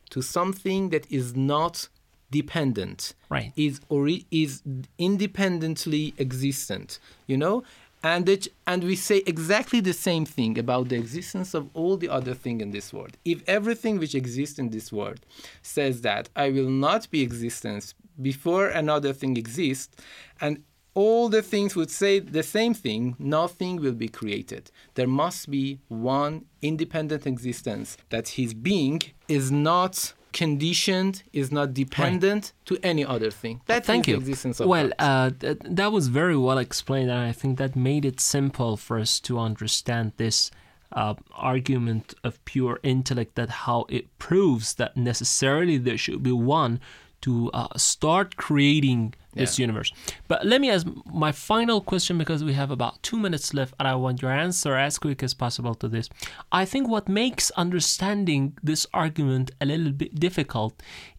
to 0.10 0.22
something 0.24 0.90
that 0.90 1.06
is 1.12 1.36
not 1.36 1.90
dependent. 2.32 3.14
Right. 3.30 3.54
Is 3.56 3.82
or 3.88 4.10
is 4.32 4.64
independently 4.98 6.16
existent. 6.18 7.00
You 7.28 7.38
know, 7.38 7.64
and 8.02 8.28
it, 8.28 8.48
and 8.66 8.84
we 8.84 8.96
say 8.96 9.22
exactly 9.28 9.80
the 9.80 9.94
same 9.94 10.26
thing 10.26 10.58
about 10.58 10.90
the 10.90 10.98
existence 10.98 11.54
of 11.54 11.70
all 11.76 11.98
the 11.98 12.10
other 12.10 12.34
thing 12.34 12.62
in 12.62 12.72
this 12.72 12.92
world. 12.92 13.16
If 13.24 13.38
everything 13.48 14.00
which 14.00 14.16
exists 14.16 14.58
in 14.58 14.72
this 14.72 14.92
world 14.92 15.20
says 15.62 16.02
that 16.02 16.30
I 16.36 16.50
will 16.50 16.72
not 16.88 17.12
be 17.12 17.22
existence 17.22 17.94
before 18.22 18.68
another 18.68 19.14
thing 19.14 19.38
exists, 19.38 19.96
and 20.40 20.64
all 20.94 21.30
the 21.30 21.42
things 21.42 21.76
would 21.76 21.90
say 21.90 22.20
the 22.20 22.44
same 22.44 22.74
thing, 22.74 23.16
nothing 23.18 23.78
will 23.78 23.94
be 23.94 24.08
created. 24.08 24.70
There 24.94 25.08
must 25.08 25.50
be 25.50 25.80
one 25.88 26.46
independent 26.62 27.26
existence 27.26 27.98
that 28.10 28.30
his 28.30 28.54
being 28.54 29.02
is 29.28 29.52
not 29.52 30.14
conditioned, 30.34 31.24
is 31.32 31.52
not 31.52 31.74
dependent 31.74 32.54
to 32.66 32.78
any 32.84 33.06
other 33.06 33.32
thing. 33.32 33.62
That 33.68 33.86
Thank 33.86 34.08
you. 34.08 34.18
existence 34.18 34.60
of 34.60 34.68
well, 34.68 34.92
uh, 35.00 35.32
th- 35.40 35.60
that 35.64 35.92
was 35.92 36.08
very 36.08 36.36
well 36.36 36.58
explained, 36.58 37.10
and 37.10 37.20
I 37.20 37.32
think 37.32 37.58
that 37.60 37.76
made 37.76 38.04
it 38.04 38.20
simple 38.20 38.76
for 38.76 39.00
us 39.00 39.20
to 39.22 39.40
understand 39.40 40.14
this 40.18 40.52
uh, 40.92 41.16
argument 41.34 42.14
of 42.24 42.44
pure 42.46 42.80
intellect. 42.84 43.36
That 43.36 43.50
how 43.50 43.86
it 43.90 44.18
proves 44.20 44.76
that 44.76 44.98
necessarily 44.98 45.78
there 45.78 45.98
should 45.98 46.24
be 46.24 46.32
one 46.32 46.80
to 47.26 47.50
uh, 47.54 47.68
start 47.78 48.36
creating 48.36 49.14
this 49.34 49.58
Yeah. 49.58 49.64
universe. 49.66 49.92
But 50.28 50.40
let 50.46 50.60
me 50.62 50.70
ask 50.70 50.86
my 51.28 51.32
final 51.32 51.80
question 51.82 52.18
because 52.18 52.44
we 52.44 52.54
have 52.54 52.72
about 52.72 53.02
two 53.08 53.18
minutes 53.26 53.54
left, 53.54 53.74
and 53.80 53.88
I 53.88 53.96
want 53.96 54.22
your 54.22 54.32
answer 54.46 54.74
as 54.88 55.00
quick 55.00 55.24
as 55.24 55.34
possible 55.34 55.74
to 55.82 55.88
this. 55.88 56.08
I 56.62 56.64
think 56.72 56.88
what 56.88 57.08
makes 57.10 57.50
understanding 57.64 58.44
this 58.62 58.86
argument 58.94 59.52
a 59.60 59.66
little 59.66 59.92
bit 59.92 60.20
difficult, 60.20 60.74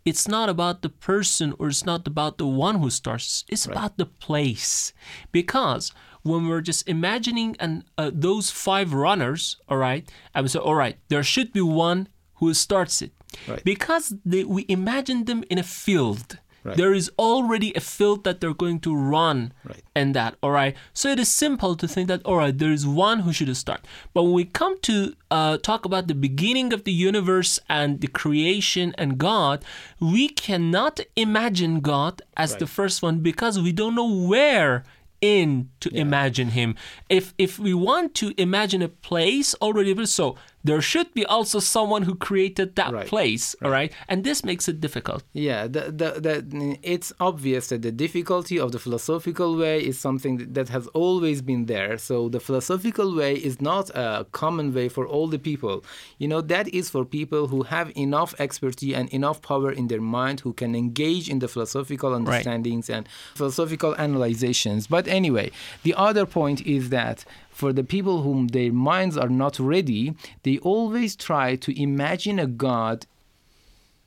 it's 0.04 0.26
not 0.28 0.48
about 0.48 0.82
the 0.82 0.90
person 1.10 1.54
or 1.58 1.68
it's 1.68 1.84
not 1.86 2.06
about 2.06 2.38
the 2.38 2.46
one 2.46 2.76
who 2.80 2.90
starts. 2.90 3.44
It's 3.48 3.66
about 3.66 3.96
the 3.96 4.06
place, 4.06 4.92
because 5.32 5.92
when 6.22 6.46
we're 6.48 6.66
just 6.70 6.88
imagining 6.88 7.56
and 7.60 7.84
uh, 7.98 8.10
those 8.12 8.50
five 8.50 8.92
runners, 8.94 9.56
all 9.68 9.76
right, 9.88 10.04
I 10.34 10.40
would 10.40 10.50
say, 10.50 10.58
all 10.58 10.74
right, 10.84 10.96
there 11.08 11.22
should 11.22 11.52
be 11.52 11.60
one 11.60 12.08
who 12.38 12.54
starts 12.54 13.02
it, 13.02 13.12
Right. 13.48 13.62
because 13.64 14.14
they, 14.24 14.44
we 14.44 14.64
imagine 14.68 15.24
them 15.24 15.44
in 15.50 15.58
a 15.58 15.62
field. 15.62 16.38
Right. 16.64 16.78
There 16.78 16.94
is 16.94 17.10
already 17.18 17.74
a 17.74 17.80
field 17.80 18.24
that 18.24 18.40
they're 18.40 18.54
going 18.54 18.80
to 18.80 18.96
run 18.96 19.52
Right. 19.64 19.82
and 19.94 20.14
that, 20.14 20.36
all 20.42 20.50
right? 20.50 20.74
So 20.94 21.10
it 21.10 21.18
is 21.18 21.28
simple 21.28 21.76
to 21.76 21.86
think 21.86 22.08
that, 22.08 22.22
all 22.24 22.36
right, 22.38 22.56
there 22.56 22.72
is 22.72 22.86
one 22.86 23.20
who 23.20 23.34
should 23.34 23.54
start. 23.54 23.86
But 24.14 24.22
when 24.22 24.32
we 24.32 24.46
come 24.46 24.80
to 24.80 25.14
uh, 25.30 25.58
talk 25.58 25.84
about 25.84 26.06
the 26.08 26.14
beginning 26.14 26.72
of 26.72 26.84
the 26.84 26.92
universe 26.92 27.58
and 27.68 28.00
the 28.00 28.06
creation 28.06 28.94
and 28.96 29.18
God, 29.18 29.62
we 30.00 30.28
cannot 30.28 31.00
imagine 31.16 31.80
God 31.80 32.22
as 32.34 32.56
the 32.56 32.66
first 32.66 33.02
one 33.02 33.18
because 33.18 33.60
we 33.60 33.70
don't 33.72 33.94
know 33.94 34.10
where 34.10 34.84
in 35.20 35.70
to 35.80 35.88
imagine 35.96 36.50
him 36.50 36.74
if 37.08 37.32
if 37.38 37.58
we 37.58 37.72
want 37.72 38.14
to 38.14 38.34
imagine 38.36 38.82
a 38.82 38.88
place 38.88 39.54
already 39.62 40.04
so 40.04 40.36
there 40.64 40.80
should 40.80 41.12
be 41.14 41.24
also 41.26 41.58
someone 41.60 42.02
who 42.08 42.14
created 42.28 42.68
that 42.76 42.92
Right. 42.92 43.06
place 43.06 43.54
all 43.62 43.70
right 43.70 43.92
and 44.10 44.24
this 44.24 44.38
makes 44.44 44.68
it 44.68 44.80
difficult 44.80 45.22
Yeah, 45.32 45.62
the, 45.66 45.82
the, 46.00 46.08
the, 46.26 46.78
it's 46.82 47.10
obvious 47.20 47.68
that 47.70 47.82
the 47.82 47.92
difficulty 47.92 48.56
of 48.64 48.68
the 48.72 48.78
philosophical 48.78 49.50
way 49.56 49.76
is 49.90 49.96
something 49.98 50.34
that 50.56 50.68
has 50.76 50.86
always 51.02 51.38
been 51.50 51.66
there. 51.66 51.98
So 51.98 52.28
the 52.28 52.40
philosophical 52.40 53.08
way 53.20 53.32
is 53.34 53.60
not 53.60 53.90
a 53.94 54.26
common 54.32 54.72
way 54.76 54.88
for 54.88 55.04
all 55.14 55.26
the 55.34 55.38
people. 55.50 55.76
You 56.22 56.28
know, 56.28 56.40
that 56.54 56.66
is 56.68 56.86
for 56.94 57.04
people 57.04 57.42
who 57.52 57.60
have 57.64 57.88
enough 58.06 58.30
expertise 58.38 58.94
and 58.98 59.08
enough 59.18 59.38
power 59.42 59.70
in 59.80 59.88
their 59.88 60.00
mind 60.18 60.36
who 60.44 60.52
can 60.52 60.74
engage 60.84 61.28
in 61.32 61.38
the 61.40 61.48
philosophical 61.48 62.10
understandings 62.20 62.86
and 62.96 63.04
philosophical 63.34 63.94
analyzations. 63.96 64.86
But 64.86 65.04
anyway, 65.08 65.50
the 65.82 65.94
other 65.94 66.24
point 66.26 66.58
is 66.66 66.90
that 66.90 67.24
for 67.54 67.72
the 67.72 67.84
people 67.84 68.22
whom 68.22 68.48
their 68.48 68.72
minds 68.72 69.16
are 69.16 69.28
not 69.28 69.58
ready, 69.60 70.14
they 70.42 70.58
always 70.58 71.14
try 71.14 71.54
to 71.54 71.80
imagine 71.80 72.38
a 72.40 72.48
God 72.48 73.06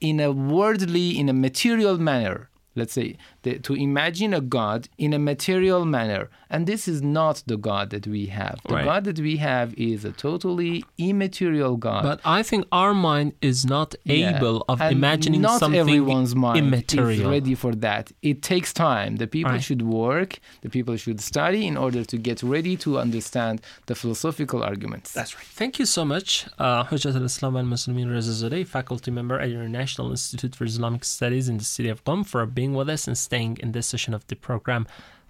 in 0.01 0.19
a 0.19 0.31
worldly, 0.31 1.17
in 1.17 1.29
a 1.29 1.33
material 1.33 1.97
manner. 1.97 2.49
Let's 2.75 2.93
say 2.93 3.17
the, 3.47 3.53
to 3.67 3.73
imagine 3.89 4.31
a 4.41 4.43
God 4.59 4.79
in 5.05 5.09
a 5.19 5.21
material 5.31 5.81
manner, 5.97 6.23
and 6.53 6.61
this 6.71 6.81
is 6.93 6.99
not 7.19 7.35
the 7.51 7.57
God 7.69 7.85
that 7.93 8.05
we 8.15 8.23
have. 8.39 8.57
The 8.67 8.75
Right. 8.75 8.85
God 8.91 9.01
that 9.09 9.19
we 9.27 9.33
have 9.51 9.67
is 9.91 9.99
a 10.11 10.13
totally 10.27 10.73
immaterial 11.11 11.73
God. 11.87 12.01
but 12.11 12.19
i 12.39 12.41
think 12.49 12.61
our 12.81 12.93
mind 13.11 13.29
is 13.51 13.59
not 13.75 13.89
Yeah. 14.03 14.29
able 14.31 14.57
of 14.71 14.77
And 14.85 14.91
imagining 15.01 15.41
not 15.49 15.59
something 15.63 15.79
everyone's 15.85 16.33
mind 16.47 16.57
immaterial 16.61 17.21
is 17.27 17.33
ready 17.35 17.55
for 17.63 17.71
that. 17.87 18.03
It 18.31 18.37
takes 18.53 18.69
time. 18.89 19.11
The 19.23 19.29
people 19.35 19.55
Right. 19.57 19.67
should 19.67 19.83
work. 20.05 20.31
The 20.65 20.71
people 20.77 20.95
should 21.03 21.19
study 21.31 21.61
in 21.71 21.75
order 21.85 22.01
to 22.11 22.15
get 22.29 22.37
ready 22.55 22.73
to 22.85 22.89
understand 23.05 23.55
the 23.89 23.95
philosophical 24.01 24.59
arguments. 24.71 25.07
That's 25.19 25.33
right. 25.37 25.49
Thank 25.61 25.73
you 25.79 25.87
so 25.97 26.01
much, 26.13 26.29
uh, 26.65 26.81
Hujjat 26.89 27.15
al-Islam 27.21 27.53
al-Muslimin 27.61 28.07
Rezazadeh, 28.17 28.63
faculty 28.79 29.11
member 29.19 29.37
at 29.43 29.49
your 29.55 29.65
National 29.81 30.07
Institute 30.15 30.53
for 30.57 30.65
Islamic 30.73 31.03
Studies 31.15 31.45
in 31.51 31.55
the 31.63 31.69
city 31.75 31.89
of 31.95 31.99
Qom, 32.07 32.19
for 32.31 32.41
being 32.59 32.73
with 32.79 32.89
us 32.95 33.01
and 33.09 33.15
staying 33.27 33.36
in 33.37 33.71
this 33.71 33.87
session 33.87 34.13
of 34.13 34.25
the 34.27 34.35
program. 34.35 34.87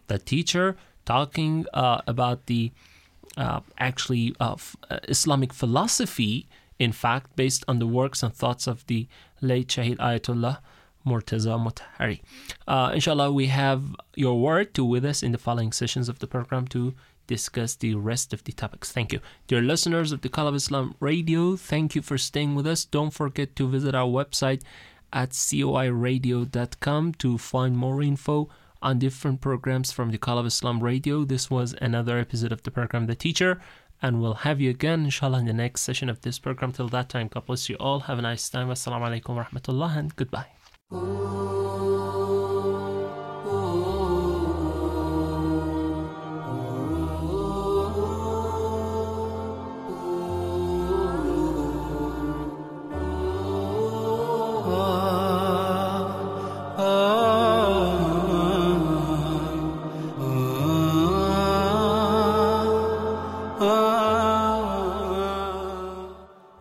The 0.07 0.17
teacher 0.17 0.75
talking 1.05 1.65
uh, 1.73 2.01
about 2.07 2.45
the 2.47 2.71
uh, 3.37 3.59
actually 3.77 4.35
uh, 4.39 4.53
f- 4.53 4.75
uh, 4.89 4.99
Islamic 5.07 5.53
philosophy, 5.53 6.47
in 6.79 6.91
fact, 6.91 7.35
based 7.35 7.63
on 7.67 7.79
the 7.79 7.87
works 7.87 8.23
and 8.23 8.33
thoughts 8.33 8.67
of 8.67 8.85
the 8.87 9.07
late 9.41 9.67
Shahid 9.67 9.97
Ayatollah 9.97 10.59
Murtaza 11.05 11.57
Mutahari. 11.57 12.21
Uh, 12.67 12.91
inshallah, 12.93 13.31
we 13.31 13.47
have 13.47 13.95
your 14.15 14.39
word 14.39 14.73
to 14.75 14.83
with 14.83 15.05
us 15.05 15.23
in 15.23 15.31
the 15.31 15.37
following 15.37 15.71
sessions 15.71 16.09
of 16.09 16.19
the 16.19 16.27
program 16.27 16.67
to 16.67 16.93
discuss 17.27 17.75
the 17.75 17.93
rest 17.95 18.33
of 18.33 18.43
the 18.45 18.53
topics. 18.53 18.91
Thank 18.91 19.11
you. 19.13 19.19
Dear 19.47 19.61
listeners 19.61 20.11
of 20.11 20.21
the 20.21 20.29
Call 20.29 20.47
of 20.47 20.55
Islam 20.55 20.95
Radio, 20.99 21.55
thank 21.55 21.95
you 21.95 22.01
for 22.01 22.17
staying 22.17 22.55
with 22.55 22.65
us. 22.65 22.85
Don't 22.85 23.11
forget 23.11 23.55
to 23.57 23.67
visit 23.67 23.93
our 23.93 24.07
website 24.07 24.61
at 25.13 25.31
coiradio.com 25.31 27.13
to 27.13 27.37
find 27.37 27.77
more 27.77 28.01
info 28.01 28.49
on 28.81 28.99
different 28.99 29.41
programs 29.41 29.91
from 29.91 30.11
the 30.11 30.17
Call 30.17 30.37
of 30.37 30.45
Islam 30.45 30.83
Radio. 30.83 31.23
This 31.23 31.49
was 31.49 31.75
another 31.81 32.19
episode 32.19 32.51
of 32.51 32.63
the 32.63 32.71
program 32.71 33.07
The 33.07 33.15
Teacher, 33.15 33.59
and 34.01 34.21
we'll 34.21 34.35
have 34.45 34.61
you 34.61 34.69
again, 34.69 35.05
inshallah, 35.05 35.39
in 35.39 35.45
the 35.45 35.53
next 35.53 35.81
session 35.81 36.09
of 36.09 36.21
this 36.21 36.39
program. 36.39 36.71
Till 36.71 36.89
that 36.89 37.09
time, 37.09 37.27
God 37.27 37.45
bless 37.45 37.69
you 37.69 37.75
all. 37.79 38.01
Have 38.01 38.19
a 38.19 38.21
nice 38.21 38.49
time. 38.49 38.67
Wassalamu 38.67 39.21
alaikum 39.21 39.35
wa 39.35 39.45
rahmatullah, 39.45 39.97
and 39.97 40.15
goodbye. 40.15 40.47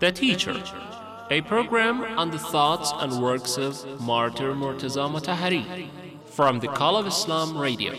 The 0.06 0.12
Teacher, 0.12 0.54
a 1.30 1.40
program 1.40 2.04
on 2.16 2.30
the 2.30 2.38
thoughts 2.38 2.92
and 3.00 3.20
works 3.20 3.56
of 3.58 4.00
Martyr 4.00 4.52
Murtaza 4.54 5.10
Mutahari 5.10 5.88
from 6.26 6.60
the 6.60 6.68
Call 6.68 6.96
of 6.96 7.08
Islam 7.08 7.58
Radio. 7.58 7.92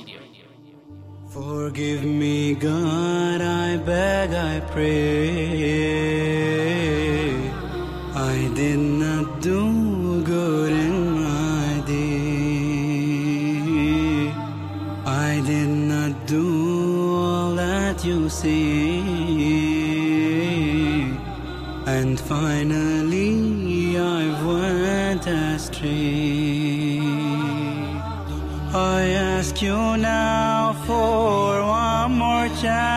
Forgive 1.27 2.05
me, 2.05 2.55
God, 2.55 3.41
I 3.41 3.75
beg, 3.75 4.29
I 4.31 4.61
pray. 4.71 5.51
I 8.15 8.51
did 8.55 8.79
not 8.79 9.41
do 9.41 10.23
good 10.23 10.71
in 10.71 11.11
my 11.11 11.83
day. 11.85 13.11
I 15.05 15.41
did 15.45 15.67
not 15.67 16.25
do 16.25 17.17
all 17.17 17.53
that 17.55 18.05
you 18.05 18.29
say. 18.29 19.66
And 21.99 22.19
finally, 22.19 23.97
I 23.97 24.23
went 24.45 25.25
astray. 25.25 26.99
I 28.71 29.01
ask 29.33 29.59
you 29.63 29.97
now 29.97 30.73
for 30.85 31.63
one 31.63 32.11
more 32.19 32.49
chance, 32.61 32.96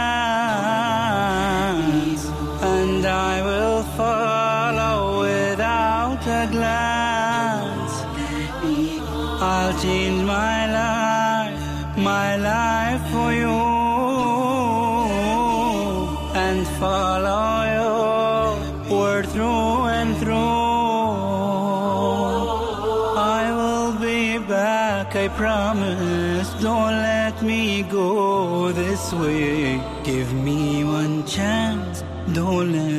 this 29.00 29.12
way. 29.12 29.82
Give 30.04 30.32
me 30.32 30.84
one 30.84 31.24
chance, 31.26 32.04
don't 32.32 32.72
let. 32.72 32.89